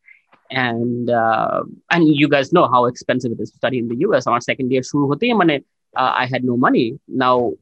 [0.50, 4.28] And uh, and you guys know how expensive it is to study in the US.
[4.28, 7.00] Our second year, uh, I had no money.
[7.08, 7.54] Now,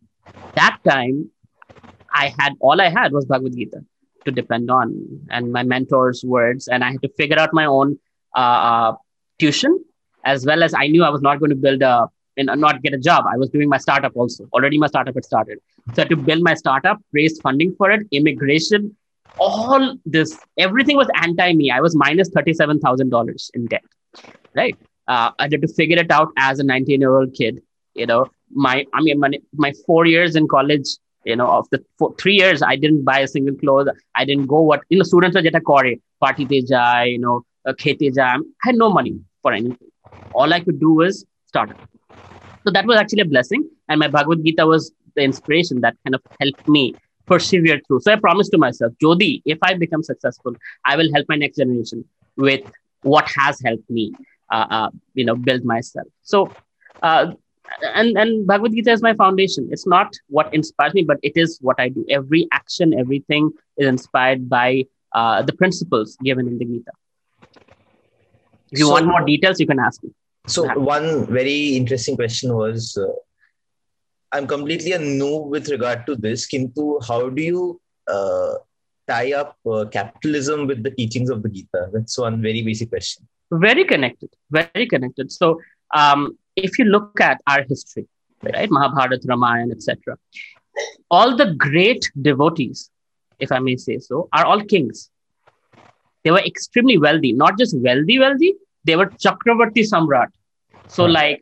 [0.55, 1.29] that time,
[2.13, 3.81] I had all I had was Bhagavad Gita
[4.25, 7.89] to depend on, and my mentor's words, and I had to figure out my own
[7.89, 7.99] uh, uh,
[9.38, 9.84] tuition
[10.24, 12.94] as well as I knew I was not going to build a and not get
[12.94, 13.24] a job.
[13.32, 14.48] I was doing my startup also.
[14.52, 15.58] Already my startup had started.
[15.94, 18.96] So to build my startup, raise funding for it, immigration,
[19.38, 21.70] all this, everything was anti-me.
[21.70, 23.84] I was minus $37,000 in debt,
[24.54, 24.76] right?
[25.06, 27.60] Uh, I had to figure it out as a 19-year-old kid.
[27.94, 30.88] You know, my, I mean, my, my four years in college,
[31.24, 33.88] you know, of the four, three years, I didn't buy a single clothes.
[34.14, 37.72] I didn't go what, you know, students are jeta kore, party jai, you know, uh,
[37.72, 38.34] khete jai.
[38.36, 39.88] I had no money for anything.
[40.34, 41.70] All I could do was start.
[42.64, 43.68] So that was actually a blessing.
[43.88, 46.94] And my Bhagavad Gita was the inspiration that kind of helped me
[47.26, 48.00] persevere through.
[48.00, 50.54] So I promised to myself, Jodi, if I become successful,
[50.84, 52.04] I will help my next generation
[52.36, 52.62] with
[53.02, 54.12] what has helped me,
[54.50, 56.06] uh, uh, you know, build myself.
[56.22, 56.50] So,
[57.02, 57.32] uh,
[57.94, 59.68] and and Bhagavad Gita is my foundation.
[59.70, 62.04] It's not what inspires me, but it is what I do.
[62.10, 66.92] Every action, everything is inspired by uh, the principles given in the Gita.
[68.74, 70.10] If you So- want more details, you can ask me.
[70.54, 70.76] So Yeah.
[70.94, 71.08] one
[71.38, 73.08] very interesting question was, uh,
[74.36, 76.46] I'm completely a noob with regard to this.
[76.52, 77.60] Kintu, how do you
[78.14, 78.54] uh,
[79.10, 81.82] tie up uh, capitalism with the teachings of the Gita?
[81.94, 83.22] That's one very basic question.
[83.62, 85.48] very connected very connected so
[86.00, 86.20] um,
[86.62, 88.04] if you look at our history
[88.54, 90.16] right mahabharata ramayana etc
[91.18, 92.80] all the great devotees
[93.46, 95.02] if i may say so are all kings
[96.24, 98.50] they were extremely wealthy not just wealthy wealthy
[98.88, 100.30] they were chakravarti samrat
[100.96, 101.38] so like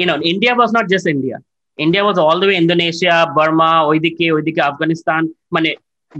[0.00, 1.38] you know india was not just india
[1.86, 5.22] india was all the way indonesia burma oidike oidike afghanistan
[5.56, 5.72] mane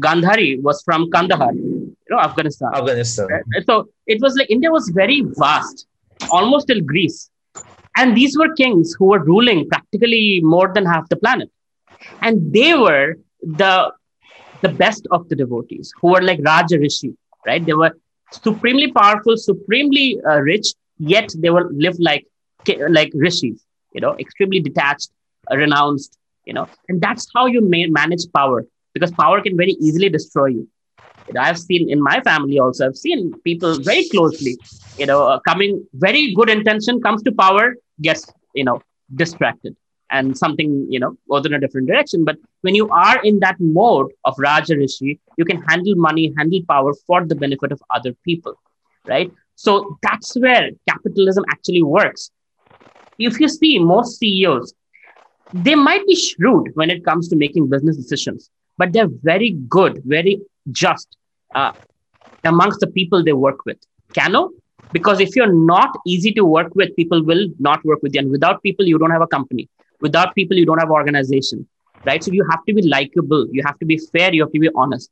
[0.06, 1.52] gandhari was from kandahar
[2.06, 3.28] you know afghanistan Afghanistan.
[3.68, 3.74] So
[4.06, 5.86] it was like India was very vast,
[6.30, 7.30] almost till Greece.
[7.96, 11.50] And these were kings who were ruling practically more than half the planet.
[12.20, 13.92] And they were the,
[14.62, 17.16] the best of the devotees who were like Raja Rishi,
[17.46, 17.64] right?
[17.64, 17.92] They were
[18.32, 20.68] supremely powerful, supremely uh, rich,
[20.98, 22.26] yet they will live like,
[22.88, 25.10] like rishis, you know, extremely detached,
[25.50, 26.68] uh, renounced, you know.
[26.88, 30.68] And that's how you may manage power because power can very easily destroy you
[31.28, 34.58] you know, I've seen in my family also, I've seen people very closely,
[34.98, 38.82] you know, uh, coming very good intention comes to power, gets, you know,
[39.14, 39.76] distracted
[40.14, 42.24] and something, you know, goes in a different direction.
[42.24, 46.60] But when you are in that mode of Raja Rishi, you can handle money, handle
[46.68, 48.54] power for the benefit of other people,
[49.06, 49.30] right?
[49.56, 52.30] So that's where capitalism actually works.
[53.18, 54.72] If you see most CEOs,
[55.52, 60.02] they might be shrewd when it comes to making business decisions, but they're very good,
[60.04, 60.40] very
[60.70, 61.16] just
[61.54, 61.72] uh,
[62.44, 63.78] amongst the people they work with.
[64.16, 64.50] Cano?
[64.92, 68.20] Because if you're not easy to work with, people will not work with you.
[68.20, 69.68] And without people, you don't have a company.
[70.05, 71.67] Without people, you don't have organization.
[72.07, 72.21] Right?
[72.23, 73.43] So you have to be likable.
[73.55, 74.29] You have to be fair.
[74.33, 75.09] You have to be honest.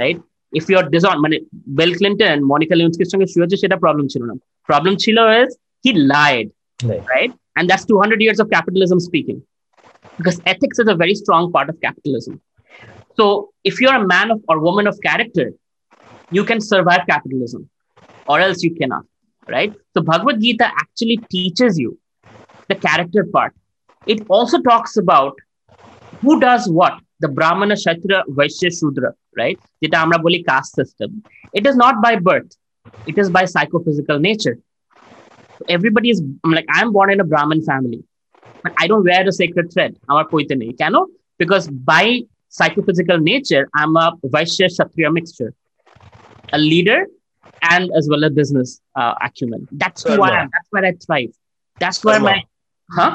[0.00, 0.18] Right?
[0.58, 1.36] If you're dishonest, মানে
[1.78, 4.34] Bill Clinton, Monica Lewinsky's সঙ্গে শুয়েছে সেটা problem ছিল না.
[4.70, 5.48] Problem ছিল is
[5.84, 6.48] he lied.
[6.90, 7.04] Right.
[7.14, 7.32] Right?
[7.56, 9.38] And that's 200 years of capitalism speaking.
[10.18, 12.34] Because ethics is a very strong part of capitalism.
[13.18, 13.24] So
[13.70, 15.46] if you're a man of or woman of character,
[16.36, 17.62] you can survive capitalism,
[18.30, 19.04] or else you cannot.
[19.54, 19.72] Right?
[19.92, 21.90] So Bhagavad Gita actually teaches you
[22.70, 23.52] the character part.
[24.06, 25.34] It also talks about
[26.22, 26.94] who does what.
[27.20, 29.58] The Brahmana, Kshatriya, Vaishya, Shudra, right?
[29.82, 31.10] যেটা আমরা বলি caste system.
[31.58, 32.50] It is not by birth.
[33.10, 34.56] It is by psychophysical nature.
[35.76, 38.00] Everybody is I'm like I'm born in a Brahmin family,
[38.62, 39.92] but I don't wear a sacred thread.
[40.10, 40.94] আমার পইতে নেই কেন?
[41.40, 42.04] Because by
[42.56, 45.50] psychophysical nature, I'm a Vaishya Kshatriya mixture,
[46.56, 47.00] a leader
[47.72, 49.60] and as well as business uh, acumen.
[49.82, 50.40] That's who I Karma.
[50.40, 50.46] am.
[50.54, 51.32] That's where I thrive.
[51.82, 52.30] That's where Karma.
[52.30, 52.38] my,
[52.98, 53.12] huh?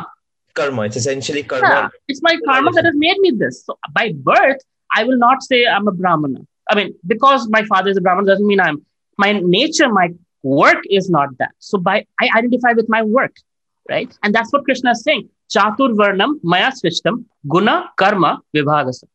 [0.56, 0.82] Karma.
[0.84, 1.68] It's essentially karma.
[1.68, 3.56] Yeah, it's my karma that has made me this.
[3.66, 6.42] So by birth, I will not say I'm a Brahmana.
[6.70, 8.78] I mean, because my father is a Brahmana doesn't mean I'm,
[9.20, 10.10] my nature, my
[10.44, 11.54] work is not that.
[11.60, 13.36] So by, I identify with my work,
[13.90, 14.12] right?
[14.24, 15.30] And that's what Krishna is saying.
[15.54, 19.10] Chatur Varnam Maya Srishtam Guna Karma Vibhagasam.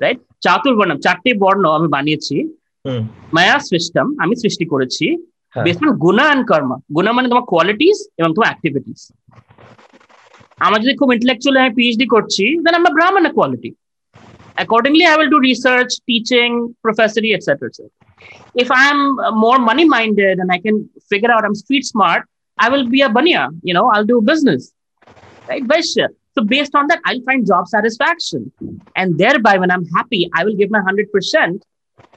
[0.00, 0.20] Right?
[0.46, 2.36] Chatur Varnam, চারটে বর্ণ আমি বানিয়েছি
[2.84, 3.02] Hmm.
[3.36, 5.06] মায়া সৃষ্টম আমি সৃষ্টি করেছি
[5.54, 9.00] হ্যাঁ। Based on guna and karma guna মানে তোমার কোয়ালিটিস এবং তোমার অ্যাক্টিভিটিস
[10.66, 13.70] আমার যদি খুব ইন্টেলেকচুয়াল আমি পিএইচডি করছি দেন আম ব্রাহ্মণ quality
[14.62, 16.52] accordingly i will do research teaching
[16.84, 17.78] professory etc etc
[18.62, 20.76] if i'm uh, more money minded and i can
[21.10, 22.22] figure out i'm street smart
[22.58, 24.72] I will be a banya, you know, I'll do business,
[25.48, 25.62] right?
[25.62, 26.08] Vaishya.
[26.34, 28.52] So based on that, I'll find job satisfaction.
[28.94, 31.60] And thereby, when I'm happy, I will give my 100%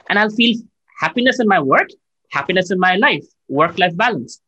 [0.08, 0.56] and I'll feel
[0.98, 1.88] happiness in my work,
[2.30, 4.40] happiness in my life, work life balance.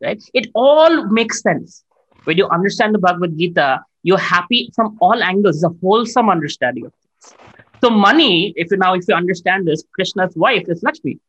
[0.00, 0.22] Right?
[0.34, 1.84] It all makes sense.
[2.23, 5.57] When you understand the Bhagavad Gita, you're happy from all angles.
[5.57, 7.37] It's a wholesome understanding of things.
[7.81, 11.19] So, money, if you now, if you understand this, Krishna's wife is Lakshmi,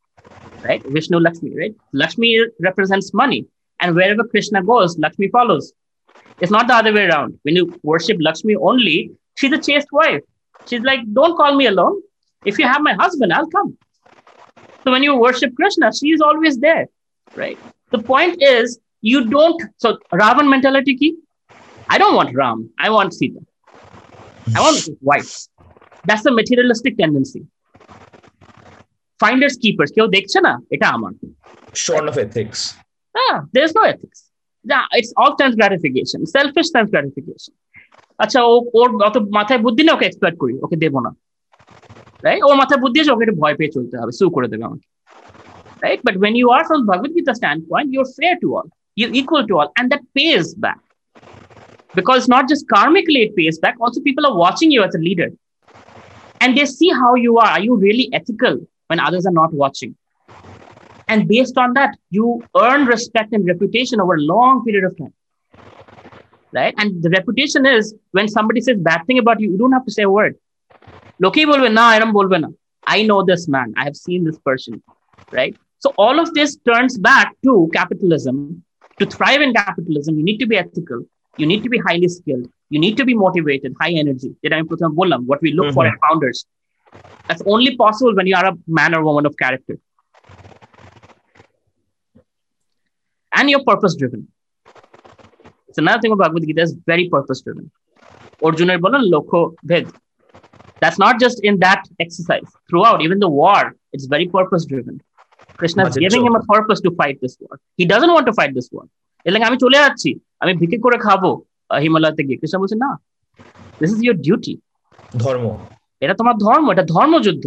[0.62, 0.84] right?
[0.86, 1.74] Vishnu Lakshmi, right?
[1.92, 3.46] Lakshmi represents money.
[3.80, 5.72] And wherever Krishna goes, Lakshmi follows.
[6.40, 7.38] It's not the other way around.
[7.42, 10.22] When you worship Lakshmi only, she's a chaste wife.
[10.66, 12.00] She's like, don't call me alone.
[12.44, 13.76] If you have my husband, I'll come.
[14.84, 16.86] So when you worship Krishna, she is always there,
[17.34, 17.58] right?
[17.90, 18.78] The point is,
[19.10, 19.60] you don't.
[19.76, 19.88] So
[20.22, 21.12] Ravan mentality key.
[21.88, 22.58] I don't want Ram.
[22.78, 23.40] I want Sita.
[24.56, 24.78] I want
[25.10, 25.32] wife.
[26.04, 27.42] That's the materialistic tendency.
[29.20, 29.90] Finders keepers.
[29.96, 31.12] কেউ দেখছে না এটা আমার
[31.84, 32.60] shorn of ethics
[33.14, 34.18] ah there's no ethics
[34.64, 37.54] yeah it's all sense gratification selfish sense gratification
[38.22, 41.10] আচ্ছা ও ওর অত মাথায় বুদ্ধি নেই ওকে এক্সপ্লয়েট করি ওকে দেবো না
[42.26, 44.86] রাইট ওর মাথায় বুদ্ধি আছে ওকে ভয় পেয়ে চলতে হবে সু করে দেবে আমাকে
[45.84, 49.46] right but when you are from bhagavad gita standpoint you're fair to all you equal
[49.46, 49.72] to all.
[49.76, 50.78] And that pays back.
[51.94, 55.30] Because not just karmically it pays back, also people are watching you as a leader.
[56.40, 57.46] And they see how you are.
[57.46, 59.96] Are you really ethical when others are not watching?
[61.08, 65.12] And based on that, you earn respect and reputation over a long period of time.
[66.52, 66.74] Right?
[66.78, 69.92] And the reputation is when somebody says bad thing about you, you don't have to
[69.92, 70.36] say a word.
[71.20, 72.54] Bolvena, Iram bolvena.
[72.86, 73.74] I know this man.
[73.76, 74.82] I have seen this person.
[75.30, 75.56] Right?
[75.78, 78.64] So all of this turns back to capitalism
[78.99, 80.99] To thrive in capitalism, you need to be ethical.
[81.37, 82.47] You need to be highly skilled.
[82.69, 84.31] You need to be motivated, high energy.
[84.41, 86.39] যেটা আমি প্রথমে বললাম, what we look for in founders.
[87.27, 89.75] That's only possible when you are a man or woman of character.
[93.37, 94.21] And you're purpose driven.
[95.67, 97.65] It's another thing about Bhagavad Gita is very purpose driven.
[98.47, 99.39] Arjuna's বলেন লক্ষ্য
[99.71, 99.85] ভেদ
[100.81, 102.49] that's not just in that exercise.
[102.67, 103.61] Throughout, even the war,
[103.93, 104.95] it's very purpose driven.
[105.60, 107.54] Krishna is giving him a purpose to fight this war.
[107.78, 108.86] He doesn't want to fight this war.
[109.26, 110.10] এর আমি চলে যাচ্ছি
[110.42, 111.22] আমি ভিক্ষে করে খাব
[111.84, 112.90] হিমালয়তে গিয়ে কৃষ্ণ বলছে না
[113.80, 114.54] দিস ইজ ইউর ডিউটি
[115.24, 115.44] ধর্ম
[116.02, 117.44] এটা তোমার ধর্ম এটা ধর্মযুদ্ধ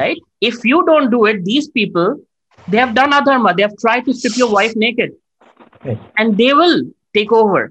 [0.00, 2.06] right if you don't do it this people
[2.58, 5.10] they have done adharma they have tried to strip your wife naked
[5.86, 6.00] Right.
[6.18, 6.76] and they will
[7.16, 7.62] take over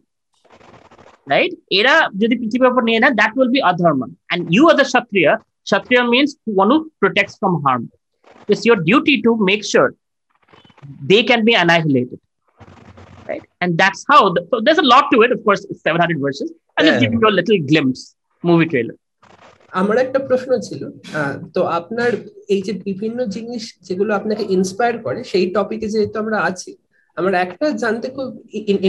[1.28, 4.86] right এরা যদি পৃথিবীর উপর নিয়ে নেয় that will be adharma and you as a
[4.90, 5.32] kshatriya
[5.68, 6.30] kshatriya means
[6.62, 7.84] one who protects from harm
[8.48, 9.90] it's your duty to make sure
[11.12, 12.20] they can be annihilated
[13.30, 16.20] right and that's how the, so there's a lot to it of course it's 700
[16.20, 17.00] verses just Yeah.
[17.04, 18.04] give you a little glimpse
[18.44, 18.98] movie trailer
[19.74, 20.82] আমার একটা প্রশ্ন ছিল
[21.56, 22.12] তো আপনার
[22.54, 26.72] এই যে বিভিন্ন জিনিস যেগুলো আপনাকে ইন্সপায়ার করে সেই টপিকে যেহেতু আমরা আছি
[27.18, 28.28] আমার একটা জানতে খুব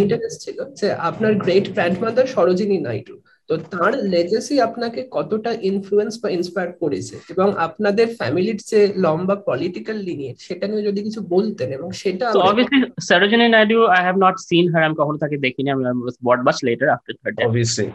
[0.00, 3.14] ইন্টারেস্ট ছিল যে আপনার গ্রেট গ্র্যান্ডমাদার সরোজিনী নাইডু
[3.50, 7.14] তো তার লেগেসি আপনাকে কতটা ইনফ্লুয়েন্স বা ইন্সপায়ার করেছে?
[7.32, 12.78] এবং আপনাদের ফ্যামিলির যে লম্বা পলিটিক্যাল লিনিয়েজ সেটা নিয়ে যদি কিছু বলতেন এবং সেটা obviously
[13.10, 16.38] Sarojini Naidu I have not seen her আমি কখনো তাকে দেখিনি। আমি I was bot
[16.46, 17.86] much later after her death obviously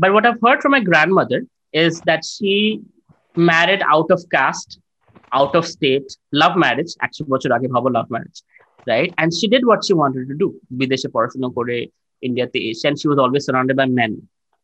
[0.00, 1.40] but what I've heard from my grandmother
[1.82, 2.54] is that she
[3.50, 4.68] married out of caste
[5.38, 6.04] out of state
[6.40, 8.36] love marriage একশো বছর আগে ভাবো love marriage
[8.86, 10.48] right and she did what she wanted to do
[10.80, 11.76] বিদেশে পড়াশোনা করে
[12.22, 14.12] ইন্ডিয়াতে এসে and she was always surrounded by men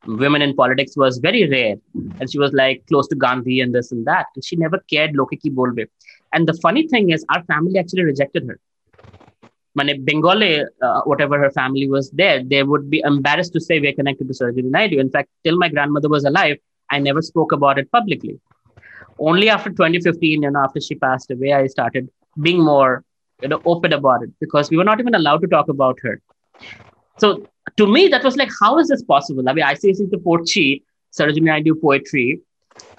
[0.07, 1.77] women in politics was very rare
[2.19, 5.15] and she was like close to gandhi and this and that and she never cared
[5.15, 5.85] loke ki bolbe
[6.33, 8.59] and the funny thing is our family actually rejected her
[9.75, 13.95] Mane Bengali, uh, whatever her family was there, they would be embarrassed to say we're
[13.95, 14.99] connected to Sarojini Naidu.
[14.99, 16.59] In fact, till my grandmother was alive,
[16.91, 18.39] I never spoke about it publicly.
[19.19, 23.03] Only after 2015, you know, after she passed away, I started being more,
[23.41, 26.21] you know, open about it because we were not even allowed to talk about her.
[27.19, 27.47] So
[27.77, 29.49] to me, that was like, how is this possible?
[29.49, 30.83] I mean, I see she's the Porchi,
[31.13, 32.41] Sarojini Naidu poetry.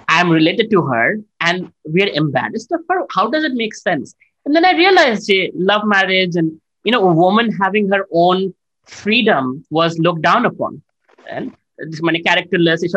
[0.08, 3.06] I'm related to her and we're embarrassed of her.
[3.12, 4.16] How does it make sense?
[4.46, 8.54] And then I realized love marriage and you know, a woman having her own
[8.86, 10.82] freedom was looked down upon.
[11.30, 12.92] And this money characterless, and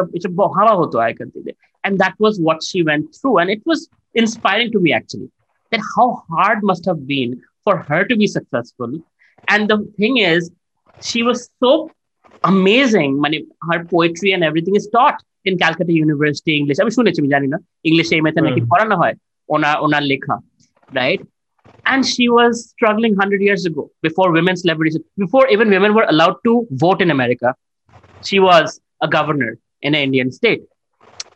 [1.99, 3.39] that was what she went through.
[3.39, 5.31] And it was inspiring to me actually.
[5.71, 9.01] That how hard must have been for her to be successful.
[9.49, 10.51] And the thing is,
[11.00, 11.72] she was so
[12.44, 13.38] amazing মানে
[13.70, 17.58] her poetry and everything is taught in Calcutta University English আমি শুনেছি আমি জানি না
[17.90, 19.16] ইংলিশে এই মেথে নাকি হুম। পড়ানো হয়
[19.50, 20.36] ওনার ওনার লেখা
[20.90, 21.22] right
[21.92, 26.38] and she was struggling 100 years ago before women's liberation before even women were allowed
[26.48, 26.54] to
[26.84, 27.50] vote in America
[28.30, 28.66] she was
[29.02, 29.52] a governor
[29.82, 30.62] in an Indian state.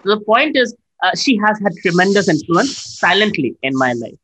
[0.06, 0.70] The point is,
[1.00, 2.72] uh, she has had tremendous influence
[3.04, 4.20] silently in my life.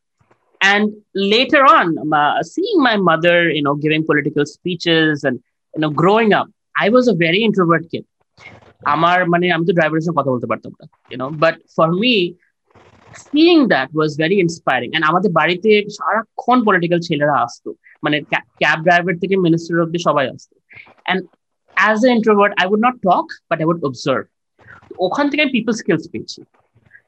[0.62, 0.86] and
[1.34, 5.36] later on uh, seeing my mother you know giving political speeches and
[5.74, 8.06] you know growing up i was a very introvert kid
[8.94, 12.14] আমার মানে আমি তো ড্রাইভারের সঙ্গে কথা বলতে পারতাম না you know but for me
[13.26, 17.70] seeing that was very inspiring and আমাদের বাড়িতে সারাক্ষণ পলিটিক্যাল ছেলেরা আসতো
[18.04, 18.18] মানে
[18.62, 20.56] ক্যাব ড্রাইভার থেকে মিনিস্টার অব্দি সবাই আসতো
[21.06, 21.22] and
[21.78, 24.24] as a introvert I would not talk but I would observe
[25.06, 26.40] ওখান থেকে আমি পিপল স্কিলস পেয়েছি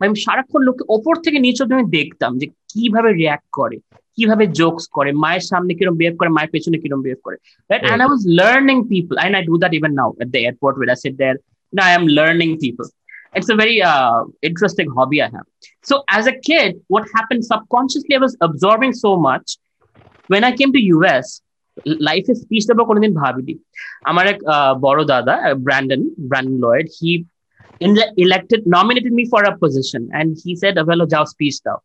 [0.00, 3.76] আমি সারাক্ষণ লোককে ওপর থেকে নিচে আমি দেখতাম যে কীভাবে রিয়াক্ট করে
[4.16, 7.36] কীভাবে জোকস করে মায়ের সামনে কিরম বিহেভ করে মায়ের পেছনে কিরম বিহেভ করে
[7.70, 10.74] right and I was learning people and I do that even now at the airport
[10.78, 11.36] will I sit there
[11.72, 12.88] now I am learning people.
[13.34, 15.46] It's a very uh, interesting hobby I have.
[15.82, 19.58] So as a kid, what happened subconsciously, I was absorbing so much.
[20.30, 21.42] When I came to US,
[21.86, 23.54] life is speech দেবো কোনোদিন ভাবিনি
[24.10, 24.38] আমার এক
[24.86, 25.34] বড় দাদা
[25.66, 27.12] Brandon Brandon Lloyd he
[27.79, 31.77] elected nominated me for a position and he said well যাও speech দাও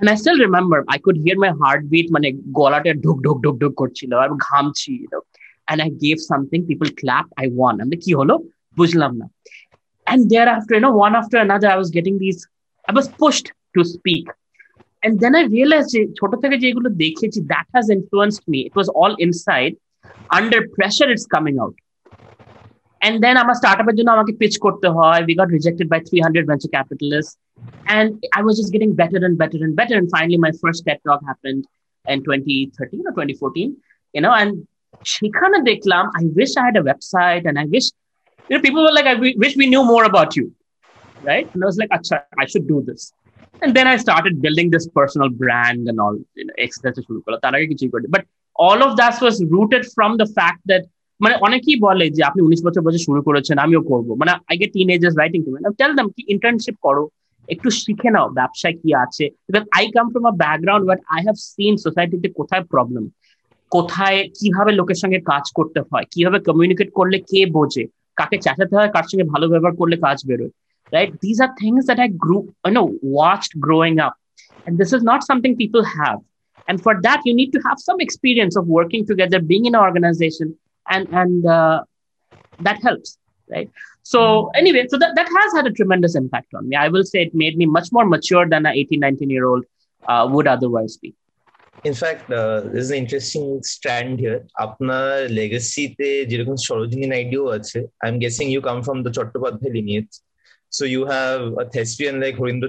[0.00, 3.72] and I still remember I could hear my heartbeat মানে গলাটা ঢুক ঢুক ঢুক ঢুক
[3.80, 5.22] করছিল আমি ঘামছি you know
[5.70, 8.34] and I gave something people clapped I won আমি কি হলো
[8.78, 9.26] বুঝলাম না
[10.06, 12.40] and thereafter you know one after another I was getting these
[12.90, 14.26] I was pushed to speak
[15.02, 18.88] and then I realized যে ছোট থেকে যেগুলো দেখেছি that has influenced me it was
[18.98, 19.74] all inside
[20.38, 21.74] under pressure it's coming out
[23.06, 26.72] and then আমার স্টার্টআপের জন্য আমাকে pitch করতে হয় we got rejected by 300 venture
[26.78, 27.34] capitalists
[27.96, 28.08] and
[28.38, 31.20] I was just getting better and better and better and finally my first TED talk
[31.30, 31.62] happened
[32.12, 33.76] in 2013 or 2014
[34.14, 34.50] you know and
[35.14, 37.86] সেখানে দেখলাম I wish I had a website and I wish
[38.48, 40.46] you know people were like I wish we knew more about you
[41.30, 43.02] right and I was like Acha, I should do this
[43.62, 46.54] and then I started building this personal brand and all you know
[47.08, 48.22] শুরু করলো তার আগে কিছুই করি but
[48.66, 50.82] all of that was rooted from the fact that
[51.19, 54.71] মানে অনেকেই বলে যে, আপনি উনিশ বছর বয়সে শুরু করেছেন, আমিও করব। মানে I get
[54.95, 55.49] teenagers writing to
[55.79, 57.03] tell them কি ইন্টার্নশিপ করো,
[57.53, 59.25] একটু শিখে নাও ব্যবসায় কি আছে?
[59.47, 63.03] Because I come from a background but I have seen সোসাইটিতে কোথায় প্রবলেম
[63.75, 67.83] কোথায় কীভাবে লোকের সঙ্গে কাজ করতে হয়, কীভাবে কমিউনিকেট করলে কে বোঝে,
[68.19, 70.51] কাকে চেঁচাতে হয়, কার সঙ্গে ভালো ব্যবহার করলে কাজ বেরোয়
[70.91, 72.37] right this are things that I grew
[72.77, 72.83] know
[73.13, 74.13] watched growing up
[74.65, 76.19] and this is not something people have.
[76.67, 79.81] And for that, you need to have some experience of working together, being in an
[79.87, 80.47] organization
[80.89, 81.83] and and uh,
[82.59, 83.17] that helps
[83.49, 83.69] right?
[84.03, 84.51] So mm.
[84.55, 86.75] anyway so that, that has had a tremendous impact on me.
[86.75, 89.65] I will say it made me much more mature than an 18 19 year old
[90.07, 91.15] uh, would otherwise be.
[91.83, 94.41] In fact uh, this is an interesting strand here.
[94.65, 98.77] আপনার লেগাসিতে যেরকম সরোজিনী নাইডু আছে I am guessing you come
[99.77, 100.13] lineage.
[100.77, 102.67] So you have a thespian like a thespian like Harindra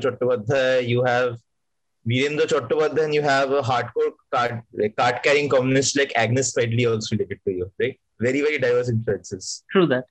[2.06, 4.62] Virendra Chattopadhyay and you have a hardcore card
[4.98, 7.98] card carrying communist like Agnes Smedley also related to you, right?
[8.20, 9.64] very very diverse influences.
[9.70, 10.04] True that.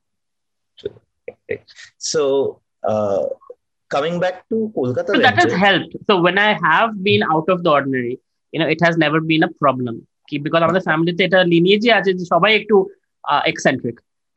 [1.49, 1.57] Eh,
[1.97, 3.25] so uh,
[3.89, 5.95] coming back to kolkata so that has helped.
[6.07, 8.19] So when i have been out of the ordinary
[8.51, 10.07] you know it has never been a problem.
[10.45, 12.75] Because আমাদের ফ্যামিলিতে এটা লিনিয়েজই আছে যে সবাই একটু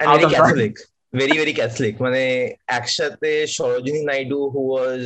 [0.01, 0.75] Very very Catholic.
[1.19, 2.23] Very Catholic মানে
[2.79, 5.05] একসাথে Sarojini Naidu who was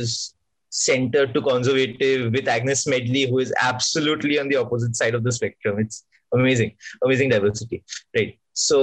[0.87, 5.31] center to conservative with Agnes Smedley, who is absolutely on the opposite side of the
[5.31, 5.79] spectrum.
[5.83, 5.97] It's
[6.37, 6.71] amazing,
[7.05, 7.83] amazing diversity,
[8.15, 8.31] right?
[8.66, 8.78] So,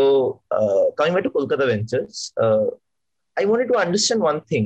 [0.57, 2.67] uh, coming back to Kolkata Ventures, uh,
[3.37, 4.65] I wanted to understand one thing.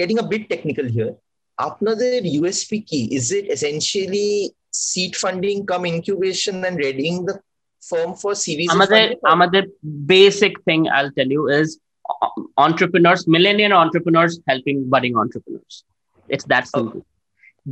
[0.00, 1.12] Getting a bit technical here.
[1.66, 4.30] Apnader USP key is it essentially
[4.70, 7.36] seed funding, come incubation, and readying the
[7.82, 8.70] firm for series?
[8.72, 9.62] Another, another
[10.06, 11.78] basic thing I'll tell you is
[12.56, 15.76] entrepreneurs, millennial entrepreneurs helping budding entrepreneurs.
[16.34, 16.98] It's that simple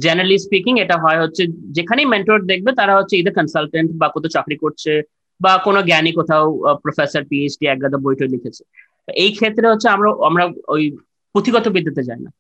[0.05, 1.43] generally speaking এটা হয় হচ্ছে
[1.77, 4.93] যেখানেই mentor দেখবে তারা হচ্ছে either consultant বা কোথাও চাকরি করছে
[5.44, 6.46] বা কোনো জ্ঞানী কোথাও
[6.84, 8.64] প্রফেসর পিএইচডি একগাদা বইটা লিখেছে।
[9.24, 10.84] এই ক্ষেত্রে হচ্ছে আমরা আমরা ওই
[11.36, 12.32] পুঁথিগত বিদ্যাতে যাই না।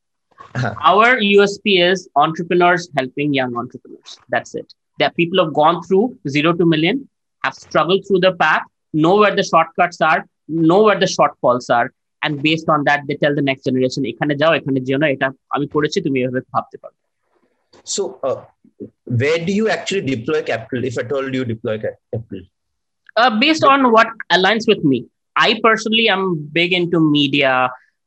[0.89, 4.67] Our USP is entrepreneurs helping young entrepreneurs that's it
[4.99, 5.99] that people have gone through
[6.35, 6.97] zero to million
[7.43, 8.61] have struggle through the path
[9.05, 10.17] know where the shortcuts are
[10.71, 11.09] know where the
[11.43, 11.85] shortfalls are
[12.21, 15.27] and based on that they tell the next generation এখানে যাও এখানে যেও না এটা
[15.55, 16.95] আমি করেছি তুমি এভাবে ভাবতে পারো।
[17.93, 18.01] So
[19.19, 22.41] way do you actually deploy capital if I told you deploy capital
[23.16, 24.98] uh, based on what aligns with me
[25.36, 27.52] i personally am big into media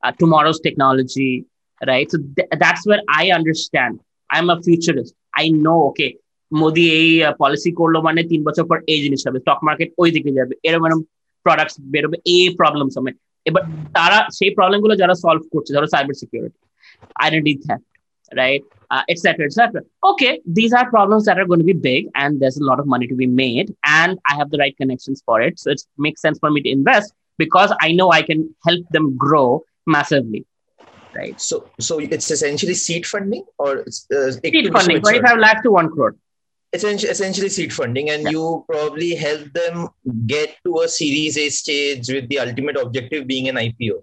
[0.04, 1.46] uh, tomorrow's technology
[1.82, 6.12] right so th- that's where i understand i'm a futurist i know okay
[6.52, 10.32] Modi এই policy করলো মানে তিন বছর পর এই জিনিস হবে stock market ওই দিকে
[10.38, 11.02] যাবে এরকম এরকম
[11.46, 13.12] প্রোডাক্টস বেরোবে এই প্রবলেমস হবে
[13.46, 16.60] এবার তারা সেই প্রবলেম গুলো যারা সলভ করছে ধরো cyber security
[17.24, 17.90] identity থ্যাফট
[18.95, 22.41] Right uh, etc etc okay these are problems that are going to be big and
[22.41, 25.41] there's a lot of money to be made and i have the right connections for
[25.41, 28.89] it so it makes sense for me to invest because i know i can help
[28.91, 30.47] them grow massively
[31.15, 31.41] right?
[31.41, 35.91] So, so it's essentially seed funding or it's, uh, seed funding, 25 lakh to 1
[35.91, 36.17] crore.
[36.73, 38.31] Essentially, essentially seed funding, and yeah.
[38.31, 39.89] you probably help them
[40.27, 44.03] get to a Series A stage with the ultimate objective being an IPO.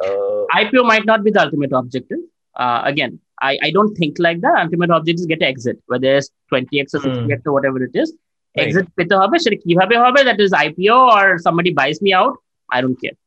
[0.00, 2.20] Uh, IPO might not be the ultimate objective.
[2.54, 4.57] Uh, again, I, I don't think like that.
[4.57, 7.47] Ultimate objective is get exit, whether it's 20x or 60x mm.
[7.47, 8.13] or whatever it is.
[8.57, 8.67] Right.
[8.67, 12.33] Exit পেতে হবে সেটা কিভাবে হবে that is IPO or somebody buys me out
[12.75, 13.17] I don't care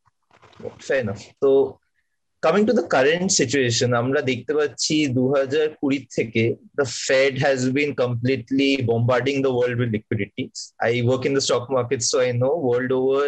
[0.86, 1.50] fair enough so
[2.46, 6.44] coming to the current situation আমরা দেখতে পাচ্ছি দু হাজার কুড়ি থেকে
[6.78, 10.58] the Fed has been completely bombarding the world with liquidities
[10.90, 13.26] I work in the stock market so I know world over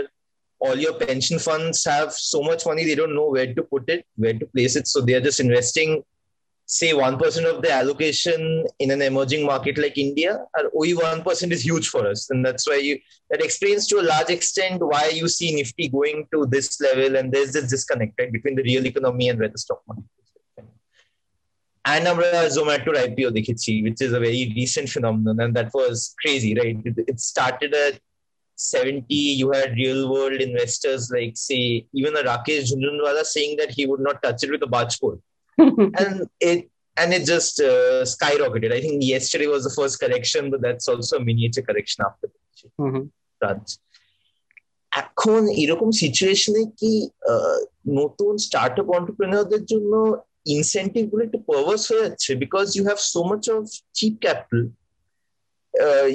[0.64, 4.02] all your pension funds have so much money they don't know where to put it
[4.22, 5.90] where to place it so they are just investing
[6.65, 11.63] say 1% of the allocation in an emerging market like India, or OE 1% is
[11.63, 12.29] huge for us.
[12.29, 12.99] And that's why you,
[13.29, 17.31] that explains to a large extent why you see Nifty going to this level and
[17.31, 20.31] there's this disconnect right, between the real economy and where the stock market is.
[21.87, 23.29] And আমরা Zomato IPO
[23.85, 26.77] which is a very recent phenomenon, and that was crazy, right?
[26.83, 27.99] It, started at
[28.55, 29.13] 70.
[29.13, 33.99] You had real world investors like, say, even a Rakesh Jhunjhunwala saying that he would
[33.99, 35.19] not touch it with a barge pole.
[36.00, 36.60] and it
[36.96, 38.72] and it just uh, skyrocketed.
[38.72, 42.26] I think yesterday was the first correction, but that's also a miniature correction after
[42.82, 43.04] mm-hmm.
[44.92, 46.92] এখন এরকম সিচুয়েশনে কি
[48.00, 49.92] নতুন startup অন্টারপ্রেনারদের জন্য
[50.56, 53.62] incentive গুলো একটু পারভার্স হয়ে যাচ্ছে because you have so much of
[53.98, 54.62] cheap capital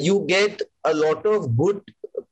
[0.08, 1.80] you get a lot of good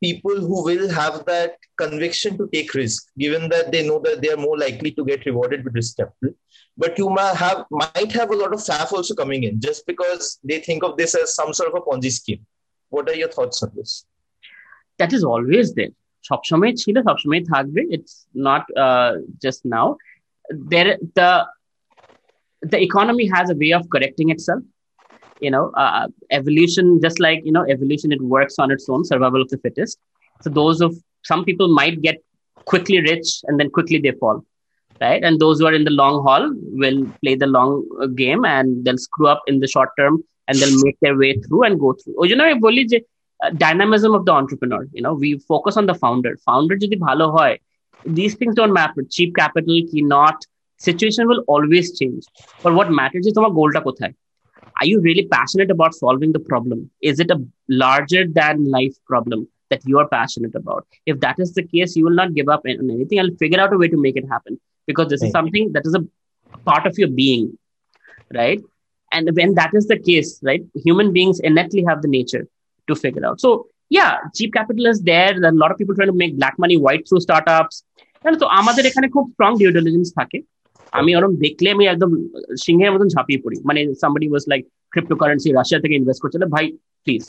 [0.01, 4.29] people who will have that conviction to take risk, given that they know that they
[4.29, 6.33] are more likely to get rewarded with risk capital
[6.77, 10.39] but you might have might have a lot of FAF also coming in just because
[10.43, 12.45] they think of this as some sort of a Ponzi scheme.
[12.89, 14.05] What are your thoughts on this?
[14.99, 15.93] That is always there.
[16.31, 18.13] সবসময় ছিল সবসময় থাকবে it's
[18.47, 19.11] not uh,
[19.45, 19.87] just now
[20.71, 21.31] there the
[22.71, 24.63] the economy has a way of correcting itself
[25.39, 29.41] you know uh, evolution just like you know evolution it works on its own survival
[29.41, 29.99] of the fittest
[30.41, 32.17] so those of some people might get
[32.65, 34.43] quickly rich and then quickly they fall
[35.01, 35.23] right?
[35.23, 36.51] And those who are in the long haul
[36.81, 40.57] will play the long uh, game and they'll screw up in the short term and
[40.57, 42.15] they'll make their way through and go through.
[42.31, 42.83] You know, বলি
[43.43, 44.83] uh, dynamism of the entrepreneur.
[44.93, 46.33] You know, we focus on the founder.
[46.47, 47.55] Founder যদি ভালো হয়,
[48.17, 49.01] these things don't matter.
[49.15, 50.37] Cheap capital কি not,
[50.87, 52.23] situation will always change.
[52.63, 54.13] But what matters is তোমার গোলটা কোথায়?
[54.79, 56.89] Are you really passionate about solving the problem?
[57.01, 60.85] Is it a larger than life problem that you are passionate about?
[61.05, 63.19] If that is the case, you will not give up on anything.
[63.19, 65.95] I'll figure out a way to make it happen because this is something that is
[65.95, 66.03] a
[66.65, 67.57] part of your being
[68.33, 68.61] right
[69.11, 72.47] and when that is the case right human beings innately have the nature
[72.87, 75.95] to figure out so yeah cheap capital is there there are a lot of people
[75.95, 77.83] trying to make black money white through startups
[78.25, 80.37] and so আমাদের এখানে খুব strong due diligence থাকে
[80.99, 82.11] আমি ওরকম দেখলে আমি একদম
[82.63, 86.65] সিংহের মতন ঝাঁপিয়ে পড়ি মানে somebody was like cryptocurrency Russia থেকে ইনভেস্ট করছে ভাই
[87.05, 87.23] প্লিজ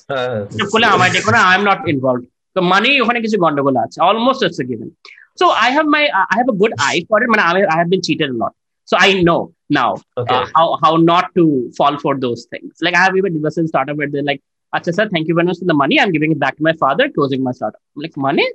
[0.75, 2.23] বলে আমার দেখো না আই এম নট ইনভলভ
[2.57, 4.91] তো মানি ওখানে কিছু গন্ডগোল আছে almost it's given
[5.37, 7.29] so I have my I have a good eye for it.
[7.39, 8.55] I, I have been cheated a lot,
[8.89, 10.35] so I know now okay.
[10.35, 11.45] uh, how how not to
[11.77, 12.73] fall for those things.
[12.81, 15.47] Like I have even invested in startup where they're like, "Acha sir, thank you very
[15.47, 15.99] much for the money.
[16.01, 18.47] I'm giving it back to my father, closing my startup." I'm like money,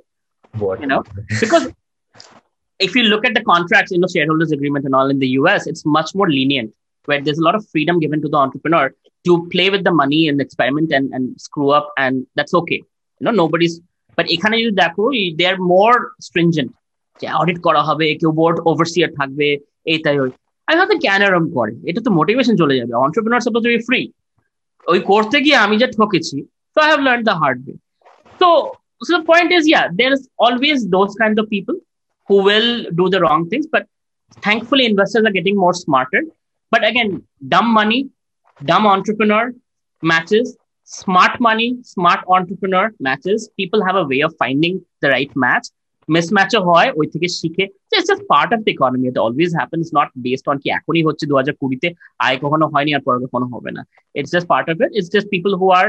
[0.54, 1.02] what you know?
[1.40, 1.66] Because
[2.80, 5.66] if you look at the contracts, you know, shareholders agreement and all in the US,
[5.66, 6.72] it's much more lenient,
[7.08, 8.94] where there's a lot of freedom given to the entrepreneur
[9.26, 12.82] to play with the money and experiment and, and screw up, and that's okay.
[13.20, 13.74] You know, nobody's
[14.18, 15.04] but এখানে যদি দেখো
[15.38, 15.92] দে আর মোর
[16.26, 16.70] stringent
[17.20, 19.46] যে audit করা হবে কেউ board overseer থাকবে
[19.92, 20.30] এই তাই ওই
[20.68, 24.00] আমি ভাবতে কেন এরকম করে এটা তো মোটিভেশন চলে যাবে entrepreneur suppose two be free
[24.86, 26.36] ওই করতে গিয়ে আমি যা ঠকেছি
[26.76, 27.76] so I have learned the hard way.
[28.40, 28.48] So,
[29.02, 31.76] so the point is, yeah, there's always those kinds of people
[32.28, 32.70] who will
[33.00, 33.86] do the wrong things, but
[34.46, 36.22] thankfully investors are getting more smarter.
[36.72, 37.10] But again,
[37.48, 38.00] dumb money,
[38.60, 39.44] dumb entrepreneur
[40.02, 43.48] matches smart money, smart entrepreneur matches.
[43.56, 45.66] People have a way of finding the right match.
[46.08, 50.08] মিসম্যাচও হয় ওই থেকে শিখে it's just part of the economy it always happens not
[50.24, 51.88] based on কি এখনই হচ্ছে দু হাজার কুড়িতে
[52.24, 53.82] আয় কখনো হয়নি আর পরে কখনো হবে না
[54.18, 55.86] it's just part of it it's just people who R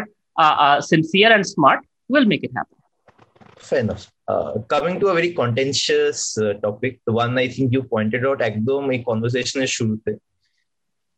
[0.91, 1.79] sincere and smart
[2.09, 2.77] will make it happen.
[3.57, 4.03] Fair enough.
[4.31, 8.39] Uh, coming to a very contentious uh, topic, the one I think you pointed out,
[8.49, 10.11] একদম এই কনভারসেশনের শুরুতে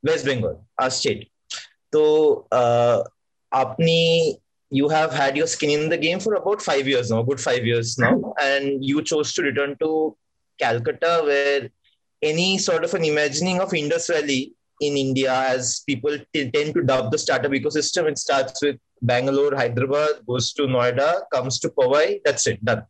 [0.04, 0.54] West Bengal
[0.84, 1.20] আর state
[1.94, 2.04] তো
[3.62, 4.04] apni
[4.80, 7.64] you have had your skin in the game for about five years now, good five
[7.72, 8.16] years now,
[8.50, 9.90] and you chose to return to
[10.62, 11.62] Calcutta, where
[12.32, 14.44] any sort of an imagining of Indus Valley
[14.82, 19.55] in India, as people t- tend to dub the startup ecosystem, it starts with Bangalore,
[19.55, 22.85] Hyderabad, goes to Noida, comes to Powai, that's it, done.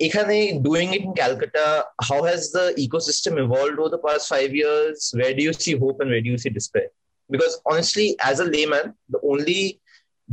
[0.00, 5.12] Ekhane, doing it in Calcutta, how has the ecosystem evolved over the past five years?
[5.16, 6.88] Where do you see hope and where do you see despair?
[7.30, 9.80] Because honestly, as a layman, the only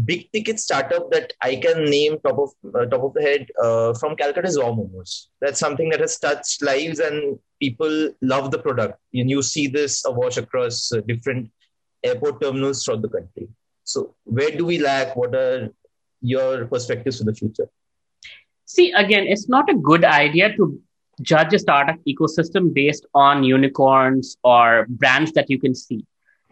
[0.03, 3.93] big ticket startup that I can name top of uh, top of the head uh,
[3.93, 5.27] from Calcutta is Wow Momos.
[5.41, 8.99] That's something that has touched lives and people love the product.
[9.13, 11.51] And you see this awash across uh, different
[12.03, 13.47] airport terminals throughout the country.
[13.85, 15.15] So where do we lack?
[15.15, 15.69] What are
[16.21, 17.69] your perspectives for the future?
[18.65, 20.79] See, again, it's not a good idea to
[21.21, 26.05] judge a startup ecosystem based on unicorns or brands that you can see.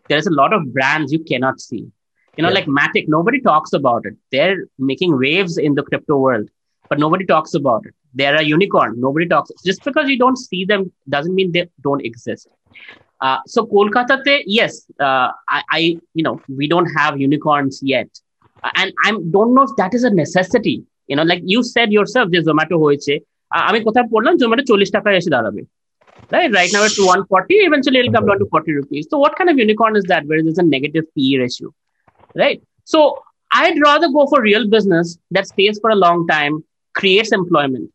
[0.07, 1.91] There's a lot of brands you cannot see
[2.37, 2.55] you know, yeah.
[2.55, 4.15] like Matic, nobody talks about it.
[4.31, 6.49] They're making waves in the crypto world,
[6.89, 7.93] but nobody talks about it.
[8.13, 8.99] They're a unicorn.
[8.99, 9.51] Nobody talks.
[9.63, 12.47] Just because you don't see them doesn't mean they don't exist.
[13.22, 15.80] Uh, so Kolkata, yes, uh, I, I,
[16.14, 18.08] you know, we don't have unicorns yet,
[18.62, 20.84] uh, and I don't know if that is a necessity.
[21.08, 23.12] You know, like you said yourself, যে জোম্যাটো হয়েছে
[23.68, 25.62] আমি কোথায় পড়লাম জোম্যাটো চল্লিশ টাকায় এসে দাঁড়াবে
[26.34, 29.48] right right now it's 140 eventually it'll come down to 40 rupees so what kind
[29.52, 31.68] of unicorn is that where there's a negative p ratio
[32.34, 32.62] right?
[32.84, 36.64] So I'd rather go for real business that stays for a long time,
[36.94, 37.86] creates employment,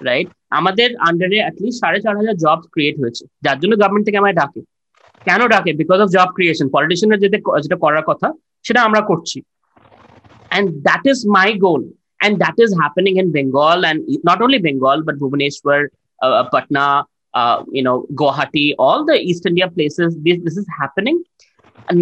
[0.00, 0.28] right?
[0.58, 4.60] আমাদের আন্ডারে at least সাড়ে চার হাজার job create হয়েছে যার জন্য government থেকে আমায় ডাকে
[5.26, 8.28] কেন ডাকে বিকজ অফ জব ক্রিয়েশন পলিটিশিয়ানরা যেটা যেটা করার কথা
[8.66, 9.38] সেটা আমরা করছি
[10.56, 11.82] and that is my goal
[12.24, 15.80] and that is happening in bengal and not only bengal but bhubaneswar
[16.20, 16.84] uh, patna
[17.34, 21.16] uh, you know guwahati all the east india places this, this is happening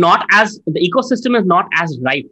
[0.04, 2.30] not as the ecosystem is not as ripe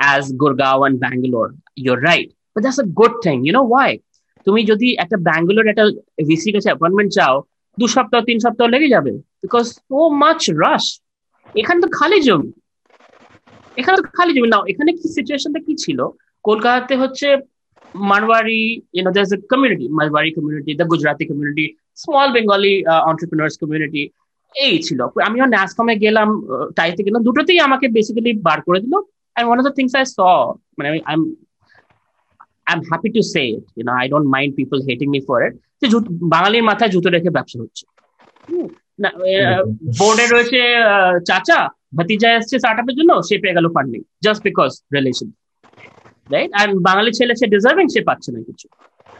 [0.00, 1.54] as Gurgaon and Bangalore.
[1.76, 3.44] You're right, but that's a good thing.
[3.44, 3.88] You know why?
[4.46, 5.84] তুমি যদি একটা ব্যাঙ্গালোর একটা
[6.28, 7.34] VC কাছে appointment চাও
[7.79, 9.11] দু সপ্তাহ, তিন সপ্তাহ লেগে যাবে।
[9.43, 10.85] বিকজ সো মাছ রাস
[11.55, 12.49] এখানে তো খালি জমি।
[13.79, 15.99] এখানে তো খালি জমি। নাও এখানে কি সিচুয়েশনটা কি ছিল?
[16.45, 17.27] কলকাতাতে হচ্ছে
[17.95, 18.63] Marwari
[18.95, 21.65] you know a community Marwari community the Gujarati community
[22.03, 22.73] small Bengali
[23.09, 24.01] entrepreneurs community
[24.55, 28.95] এই ছিল। আমি যখন ন্যাসকমে গেলাম uh, টাইতে গেলাম দুটোতেই আমাকে বেসিক্যালি বার করে দিল।
[29.35, 30.17] I one of the things I saw
[30.77, 31.21] মানে I am
[32.67, 35.39] I am happy to say it you know I don't mind people hating me for
[35.47, 35.87] it যে
[36.35, 37.83] বাঙালির মাথায় জুতো রেখে ব্যবসা হচ্ছে।
[39.99, 40.59] বোর্ডে রয়েছে
[41.29, 41.59] চাচা
[41.97, 45.29] ভাতিজা এসছে স্টার্ট আপের জন্য সে পেয়ে গেল funding just because relation
[46.33, 48.67] right আর বাঙালি ছেলে সে ডিজার্ভিং সে পাচ্ছে না কিছু।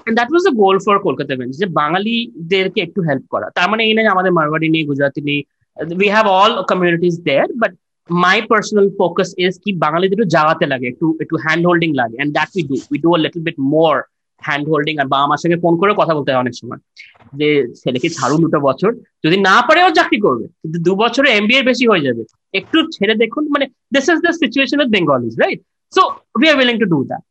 [0.05, 3.81] That that was the goal for Kolkata Events যে বাঙালিদেরকে একটু হেল্প করা। তার মানে
[3.87, 5.39] এই না আমাদের মারওয়াড়ি নেই গুজরাটি নেই
[6.01, 7.71] we have all communities there but
[8.09, 12.29] my personal focus is কি বাঙালিদের একটু জাগাতে লাগে একটু একটু হ্যান্ড হোল্ডিং লাগে। And
[12.37, 13.99] that we do we do a little bit more
[14.45, 16.81] hand holding আর বাবা মার সঙ্গে ফোন করে কথা বলতে হয় অনেক সময়।
[17.39, 17.49] যে
[17.81, 18.91] ছেলেকে ছাড়ুন দুটো বছর,
[19.23, 22.23] যদি না পারে ও চাকরি করবে, কিন্তু দু বছরে এমবিএ বেশি হয়ে যাবে।
[22.59, 23.65] একটু ছেড়ে দেখুন মানে
[23.95, 25.59] this is the situation with Bengalis right
[25.95, 26.01] so
[26.37, 27.23] we are willing to do that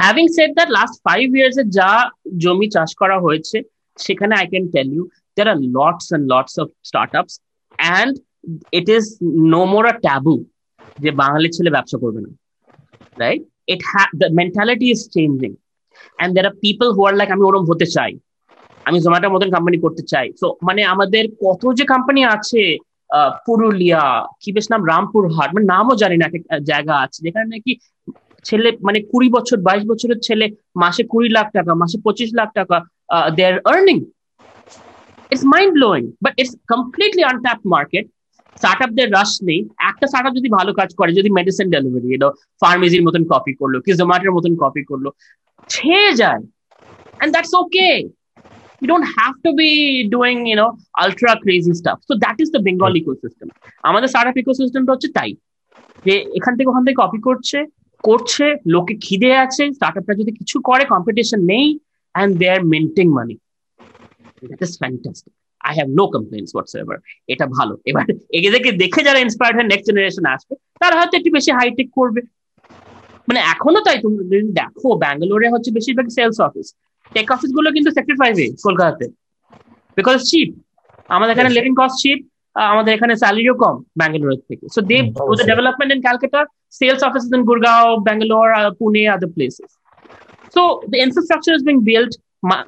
[0.00, 1.90] having said that last five years এ যা
[2.42, 3.56] জমি চাষ করা হয়েছে,
[4.06, 5.04] সেখানে I can tell you
[5.36, 7.34] there lots and lots of of startups
[7.98, 8.12] and
[8.78, 9.04] it is
[9.54, 10.40] no more a taboo
[11.02, 12.30] যে বাঙালি ছেলে ব্যবসা করবে না
[13.22, 15.54] রাইট ইট হ্যা the mentality is changing.
[16.20, 18.12] And there are people who are like, আমি ওরম হতে চাই।
[18.88, 22.62] আমি জোম্যাটোর মতন কোম্পানি করতে চাই। সো মানে আমাদের কত যে কোম্পানি আছে
[23.46, 24.02] পুরুলিয়া,
[24.42, 24.80] কি বেশ নাম?
[24.92, 26.26] রামপুরহাট মানে নামও জানি না
[26.70, 27.72] জায়গা আছে, যেখানে নাকি
[28.48, 30.46] ছেলে মানে কুড়ি বছর, বাইশ বছরের ছেলে
[30.82, 32.76] মাসে কুড়ি লাখ টাকা, মাসে পঁচিশ লাখ টাকা
[33.36, 33.96] they are earning
[35.32, 38.04] it's mind blowing but it's completely untapped market
[38.60, 42.28] স্টার্টআপদের rush নেই। একটা স্টার্টআপ যদি ভালো কাজ করে যদি মেডিসিন ডেলিভারি এলো
[42.62, 45.06] ফার্মেসির মতন কপি করল কি জোম্যাটোর মতন কপি করল
[45.74, 46.42] ছেয়ে যায়।
[47.22, 47.96] And that's okay.
[48.80, 49.70] You don't have to be
[50.14, 50.70] doing you know
[51.04, 51.98] ultra crazy stuff.
[52.08, 53.48] So that is the bengal ecosystem.
[53.88, 55.30] আমাদের স্টার্টআপ ইকোসিস্টেমটা হচ্ছে তাই।
[56.06, 57.58] যে এখান থেকে ওখান থেকে কপি করছে
[58.04, 61.66] করছে লোকে খিদে আছে স্টার্টআপটা যদি কিছু করে কম্পিটিশন নেই
[62.14, 63.34] and they are minting money
[64.50, 65.34] that is fantastic
[65.68, 66.98] I have no complaints whatsoever
[67.32, 68.04] এটা ভালো। এবার
[68.38, 72.20] এদেরকে দেখে যারা ইন্সপায়ার্ড হয় নেক্সট জেনারেশন আসবে তারা হয়তো একটু বেশি হাইটেক করবে।
[73.28, 76.68] মানে এখনও তাই তুমি যদি দেখো ব্যাঙ্গালোরে হচ্ছে বেশিরভাগ সেলস অফিস
[77.14, 79.06] টেক অফিসগুলো কিন্তু সেক্টর ফাইভে কলকাতাতে।
[79.98, 80.48] বিকজ চিপ
[81.14, 82.18] আমাদের এখানে লিভিং কস্ট চিপ
[82.72, 84.96] আমাদের এখানে স্যালারিও কম ব্যাঙ্গালোর থেকে। So they
[85.38, 86.40] the development in Calcutta
[86.78, 88.48] sales offices in Gurgaon Bangalore
[88.78, 89.70] Pune other places
[90.54, 92.12] so the infrastructure is being build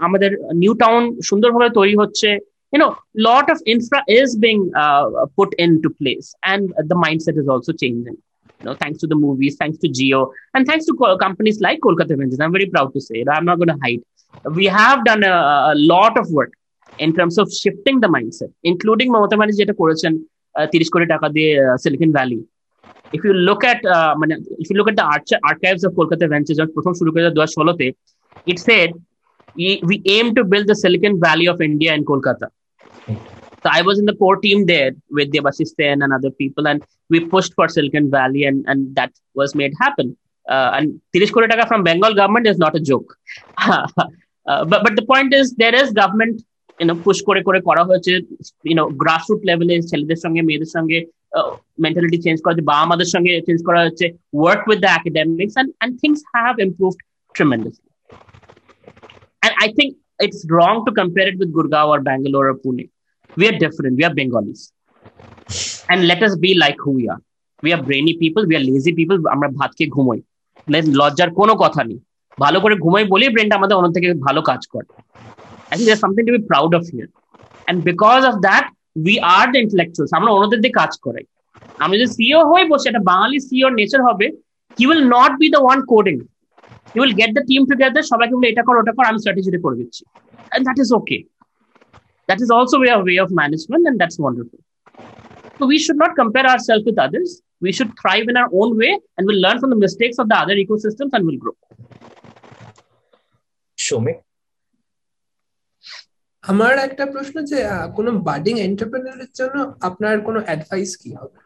[0.06, 0.30] আমাদের
[0.62, 2.28] নিউ টাউন সুন্দরভাবে তৈরি হচ্ছে।
[2.72, 7.48] you know lot of infra is being uh, put into place and the mindset is
[7.48, 8.16] also changing.
[8.60, 11.80] You know thanks to the movies thanks to Jio and thanks to co- companies like
[11.80, 14.02] kolkata ventures i'm very proud to say it i'm not going to hide.
[14.60, 15.36] We have done a,
[15.72, 16.52] a, lot of work
[16.98, 20.12] in terms of shifting the mindset including mamata banerjee jeta করেছেন
[20.72, 21.50] তিরিশ কোটি টাকা দিয়ে
[21.82, 22.10] silicon
[23.16, 24.12] if you look at uh,
[24.62, 26.58] if you look at the arch- archives of kolkata ventures
[28.50, 28.90] it said
[29.56, 32.48] we, we aim to build the silicon valley of india in kolkata.
[33.06, 36.82] So I was in the core team there with Debashis Sen and other people, and
[37.10, 40.16] we pushed for Silicon Valley, and, and that was made happen.
[40.48, 43.16] Uh, and Tirish Koritaka from Bengal government is not a joke.
[43.58, 43.86] uh,
[44.46, 46.42] but but the point is there is government
[46.78, 48.24] you know push kore kore kora hoche,
[48.62, 49.82] you know grassroots level in
[50.24, 50.98] সঙ্গে মেয়েদের সঙ্গে
[51.84, 53.80] mentality mentality change হচ্ছে বাবা মাদের সঙ্গে change করা
[54.46, 57.00] work with the academics and and things have improved
[57.36, 57.90] tremendously
[59.44, 59.90] and I think
[60.24, 62.84] it's wrong to compare it with Gurgaon or Bangalore or Pune
[63.36, 63.96] We are different.
[63.96, 64.72] We are Bengalis.
[65.88, 67.20] And let us be like who we are.
[67.62, 68.46] We are brainy people.
[68.46, 69.18] We are lazy people.
[69.34, 70.20] আমরা ভাত খেয়ে ঘুমোই
[71.00, 71.98] লজ্জার কোনো কথা নেই
[72.38, 74.86] ভালো করে ঘুমাই বলেই ব্রেনটা আমাদের অন্য থেকে ভালো কাজ করে
[75.70, 77.08] I think there's something to be proud of here.
[77.68, 78.64] And because of that,
[79.06, 80.10] we are the intellectuals.
[80.18, 81.26] আমরা অন্যদের দিয়ে কাজ করাই
[81.84, 84.26] আমি যদি সিও হয়ে বসে একটা বাঙালি সিওর নেচার হবে
[84.76, 86.16] he will not be the one coding
[86.94, 89.76] you will get the team together সবাইকে বলে এটা কর ওটা কর আমি স্ট্র্যাটেজিটা করে
[89.80, 90.02] দিচ্ছি
[90.54, 91.20] and that is okay
[92.29, 94.59] that is also a way of management and that's wonderful
[95.57, 97.29] so we should not compare ourselves with others
[97.61, 100.37] we should thrive in our own way and we'll learn from the mistakes of the
[100.43, 101.55] other ecosystems and we'll grow
[103.77, 104.19] Shomik?
[106.43, 107.57] আমার একটা প্রশ্ন যে
[107.97, 109.55] কোনো budding এন্টারপ্রেনারের জন্য
[109.89, 111.37] আপনার কোনো advice কি হবে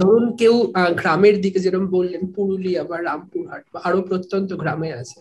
[0.00, 0.54] ধরুন কেউ
[1.00, 5.18] গ্রামের দিকে যেরকম বললেন পুরুলিয়া বা রামপুরহাট বা আরো প্রত্যন্ত গ্রামে আছে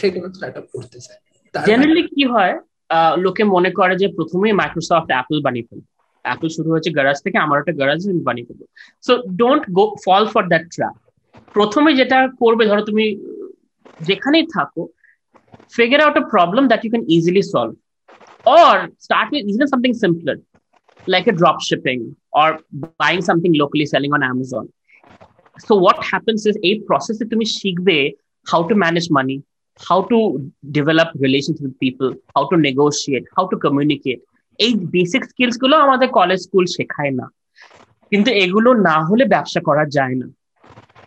[0.00, 1.20] সেখানে স্টার্ট আপ করতে চায়
[1.54, 2.54] জেনারেলি কি হয়
[3.24, 5.88] লোকে মনে করে যে প্রথমেই মাইক্রোসফট অ্যাপল বানিয়ে ফেলবে
[6.24, 8.64] অ্যাপল শুরু হয়েছে গ্যারাজ থেকে আমার একটা গ্যারাজ আমি বানিয়ে ফেলবো
[9.06, 10.94] so don't go fall for that trap
[11.56, 13.04] প্রথমে যেটা করবে ধরো তুমি
[14.08, 14.82] যেখানেই থাকো
[15.76, 17.72] figure out a problem that you can easily solve
[18.46, 20.36] or start with even something simpler
[21.06, 22.00] like a drop shipping
[22.32, 22.48] or
[22.98, 24.68] buying something locally selling on amazon
[25.58, 27.98] so what happens is a process to me শিখবে
[28.46, 29.36] how to manage money
[29.79, 30.17] how to
[30.77, 34.21] develop relations with people how to negotiate how to communicate
[34.59, 37.25] এই basic স্কিলসগুলো আমাদের college school শেখায় না
[38.11, 40.27] কিন্তু এগুলো না হলে ব্যবসা করা যায় না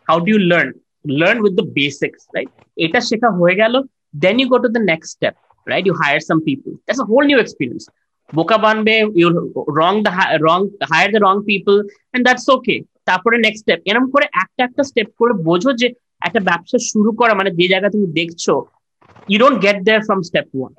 [0.09, 0.71] how do you learn
[1.21, 2.51] learn with the basics right
[2.85, 3.75] এটা শেখা হয়ে গেল
[4.25, 5.35] then you go to the next step
[5.67, 5.85] right?
[5.85, 6.79] You hire some people.
[6.87, 7.89] That's a whole new experience.
[8.33, 11.83] Boka banbe, you wrong the wrong hire the wrong people,
[12.15, 12.81] and that's okay.
[13.09, 15.89] তারপরে next step এরকম করে একটা একটা step করে বোঝো যে
[16.27, 18.45] একটা ব্যবসা শুরু করা মানে যে জায়গা তুমি দেখছ
[19.29, 20.73] you don't get there from step one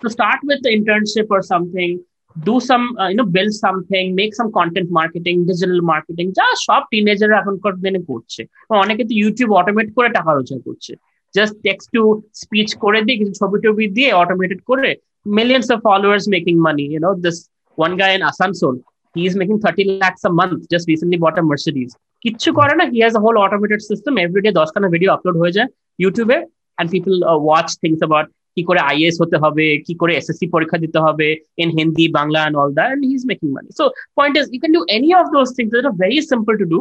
[0.00, 1.88] তো start with internship or something
[2.36, 7.74] do some you know build something make some content marketing digital marketing যা সব টিনেজাররা এখনকার
[7.84, 8.40] দিনে করছে।
[8.82, 10.92] অনেকে তো ইউটিউব অটোমেট করে টাকা রোজগার করছে।
[11.34, 12.02] জাস্ট টেক্সট টু
[12.42, 14.90] স্পিচ করে দিয়ে কিছু ছবি টবি দিয়ে অটোমেটেড করে
[15.36, 17.36] millions of followers making money you know this
[17.78, 18.74] one guy Asansol
[19.15, 21.91] he is making 30 lakhs a month just recently bought a mercedes
[22.23, 25.53] কিচ্ছু করে না he has a whole automated system every day দশখানা video upload হয়ে
[25.57, 25.69] যায়
[26.03, 26.37] ইউটিউবে
[26.77, 30.77] and people uh, watch things about কি করে is হতে হবে কি করে এসএসসি পরীক্ষা
[30.83, 31.27] দিতে হবে
[31.61, 33.83] in hindi bangla and all that and he's making money so
[34.19, 36.79] point is you can do any of those things that are very simple to do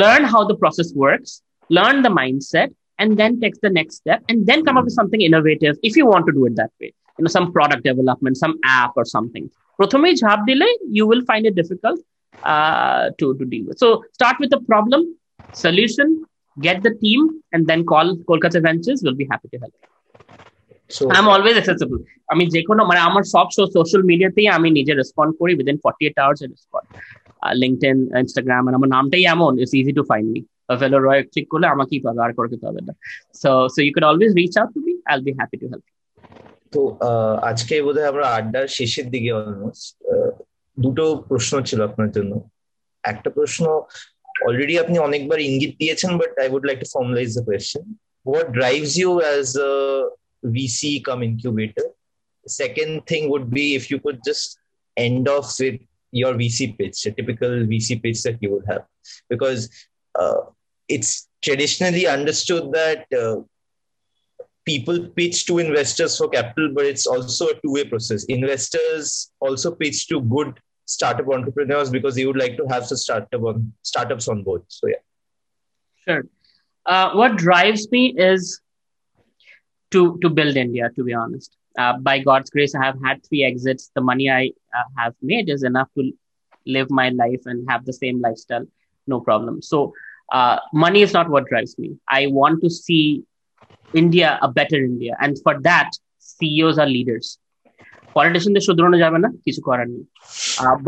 [0.00, 1.30] learn how the process works
[1.70, 2.68] learn the mindset
[3.00, 6.04] and then take the next step and then come up with something innovative if you
[6.12, 9.44] want to do it that way you know some product development some app or something
[9.78, 11.98] প্রথমেই ঝাঁপ দিলে you will find it difficult
[12.34, 13.88] uh, to, to deal with so
[14.18, 15.00] start with the problem
[15.64, 16.08] solution
[16.56, 17.20] get the team
[17.52, 19.74] and then call kolkata ventures we'll be happy to help
[20.90, 22.00] So I'm always accessible.
[22.32, 23.46] আমি যে কোনো মানে আমার সব
[23.76, 26.86] social মিডিয়াতেই আমি নিজে respond করি within forty eight hours respond
[27.62, 30.40] LinkedIn Instagram আমার নামটাই এমন it's easy to find me
[30.82, 32.92] ভেলো Roy click করলে আমাকেই পাবে আর করে খেতে হবে না
[33.42, 35.84] so so you can always reach out to me I will be happy to help
[36.72, 39.86] তো আহ, আজকে বোধহয় আমরা আড্ডার শেষের দিকে অলমোস্ট
[40.76, 42.32] দুটো প্রশ্ন ছিল আপনার জন্য
[43.04, 43.64] একটা প্রশ্ন
[44.46, 47.84] অলরেডি আপনি অনেকবার ইঙ্গিত দিয়েছেন but I would like two formalise the question
[48.26, 49.72] what drives you as a
[50.42, 51.86] VC come incubator?
[52.46, 54.46] Second thing would be if you could just
[54.96, 55.78] end off with
[56.12, 58.84] your VC pitch, a typical VC pitch that you would have,
[59.30, 59.60] because
[60.14, 60.40] uh,
[60.88, 63.36] it's traditionally understood that uh,
[64.67, 68.25] people pitch to investors for capital, but it's also a two-way process.
[68.25, 73.43] Investors also pitch to good startup entrepreneurs because they would like to have the startup
[73.51, 74.63] on startups on board.
[74.67, 75.03] So yeah.
[76.07, 76.23] Sure.
[76.85, 78.61] Uh, what drives me is
[79.91, 80.89] to to build India.
[80.95, 83.91] To be honest, uh, by God's grace, I have had three exits.
[83.93, 86.11] The money I uh, have made is enough to
[86.65, 88.65] live my life and have the same lifestyle,
[89.05, 89.61] no problem.
[89.61, 89.93] So,
[90.31, 91.91] uh, money is not what drives me.
[92.09, 93.23] I want to see
[93.94, 97.26] India a better India, and for that, CEOs are leaders.
[98.18, 100.04] Politicians শুধরানো যাবে না কিছু করার নেই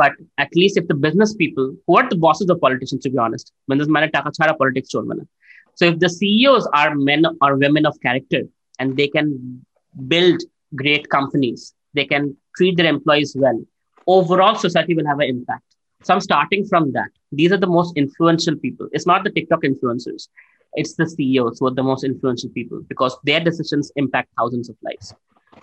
[0.01, 0.13] but
[0.45, 3.47] at least if the business people who are the bosses of politicians to be honest
[3.71, 5.25] businessman টাকা ছাড়া politics চলবে না
[5.79, 8.43] so if the CEOs are men or women of character
[8.79, 9.65] and they can
[10.13, 10.41] build
[10.75, 13.61] great companies, they can treat their employees well,
[14.07, 15.65] overall society will have an impact.
[16.03, 17.11] So I'm starting from that.
[17.33, 18.89] These are the most influential people.
[18.93, 20.29] It's not the TikTok influencers.
[20.74, 24.76] It's the CEOs who are the most influential people because their decisions impact thousands of
[24.84, 25.14] lives.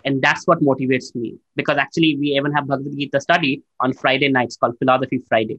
[0.04, 4.28] And that's what motivates me because actually we even have Bhagavad Gita study on Friday
[4.28, 5.58] nights called Philosophy Friday.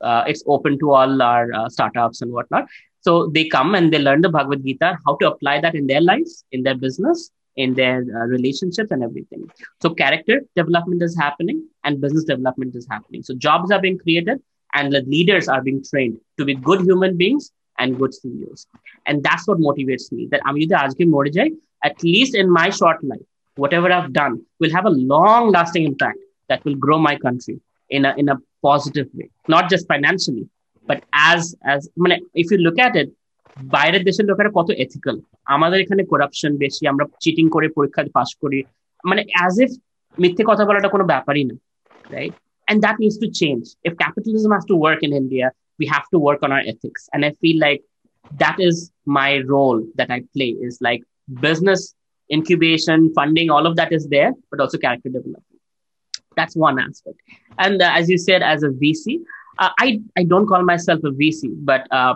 [0.00, 2.66] Uh, it's open to all our uh, startups and whatnot.
[3.00, 6.00] So they come and they learn the Bhagavad Gita, how to apply that in their
[6.00, 9.48] lives, in their business, in their uh, relationships and everything.
[9.80, 13.22] So character development is happening and business development is happening.
[13.22, 14.40] So jobs are being created
[14.74, 18.67] and the leaders are being trained to be good human beings and good CEOs.
[19.05, 21.49] And that's what motivates me that I'm either asking Morijai,
[21.83, 23.27] at least in my short life,
[23.57, 26.19] whatever I've done will have a long lasting impact
[26.49, 27.59] that will grow my country
[27.89, 30.47] in a, in a positive way, not just financially,
[30.87, 31.89] but as, as,
[32.33, 33.09] if you look at it,
[33.75, 35.17] বাইরের দেশের লোকেরা কত ethical
[35.55, 38.59] আমাদের এখানে corruption বেশি আমরা cheating করে পরীক্ষা পাস করি
[39.09, 39.71] মানে অ্যাজ ইফ
[40.21, 41.55] মিথ্যে কথা বলাটা কোনো ব্যাপারই না
[42.15, 42.35] right
[42.67, 45.47] and that needs to change if capitalism has to work in india
[45.78, 47.82] we have to work on our ethics and i feel like
[48.38, 51.02] that is my role that i play is like
[51.40, 51.94] business
[52.32, 55.44] incubation funding all of that is there but also character development
[56.36, 57.18] that's one aspect
[57.58, 59.20] and uh, as you said as a vc
[59.58, 62.14] uh, i i don't call myself a vc but uh,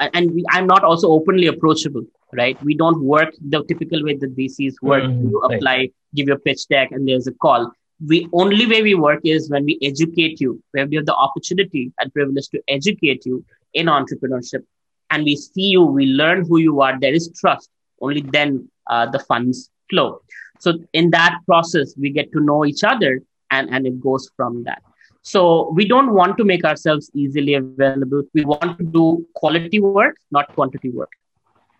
[0.00, 2.62] and we, I'm not also openly approachable, right?
[2.62, 5.04] We don't work the typical way that VCs work.
[5.04, 5.28] Mm-hmm.
[5.28, 7.72] You apply, give your pitch deck, and there's a call.
[8.00, 11.92] The only way we work is when we educate you, where we have the opportunity
[11.98, 14.64] and privilege to educate you in entrepreneurship,
[15.10, 16.98] and we see you, we learn who you are.
[17.00, 17.70] There is trust.
[18.00, 20.20] Only then uh, the funds flow.
[20.58, 24.64] So in that process, we get to know each other, and and it goes from
[24.64, 24.82] that.
[25.22, 28.22] So we don't want to make ourselves easily available.
[28.32, 31.10] We want to do quality work, not quantity work,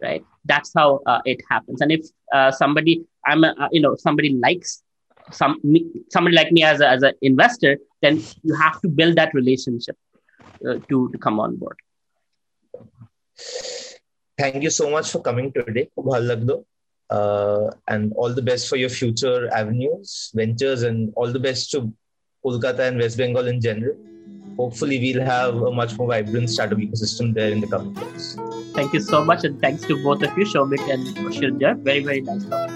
[0.03, 0.25] right?
[0.47, 1.81] That's how uh, it happens.
[1.81, 4.83] And if uh, somebody, I'm, a, uh, you know, somebody likes
[5.31, 9.17] some me, somebody like me as a, as an investor, then you have to build
[9.17, 9.97] that relationship
[10.69, 11.77] uh, to to come on board.
[14.39, 15.89] Thank you so much for coming today,
[17.11, 21.93] uh, and all the best for your future avenues, ventures, and all the best to
[22.45, 23.97] Kolkata and West Bengal in general.
[24.57, 28.39] Hopefully, we'll have a much more vibrant startup ecosystem there in the coming years.
[28.75, 31.83] Thank you so much, and thanks to both of you, Soumik and Srinjoy.
[31.83, 32.76] Very, very nice talk.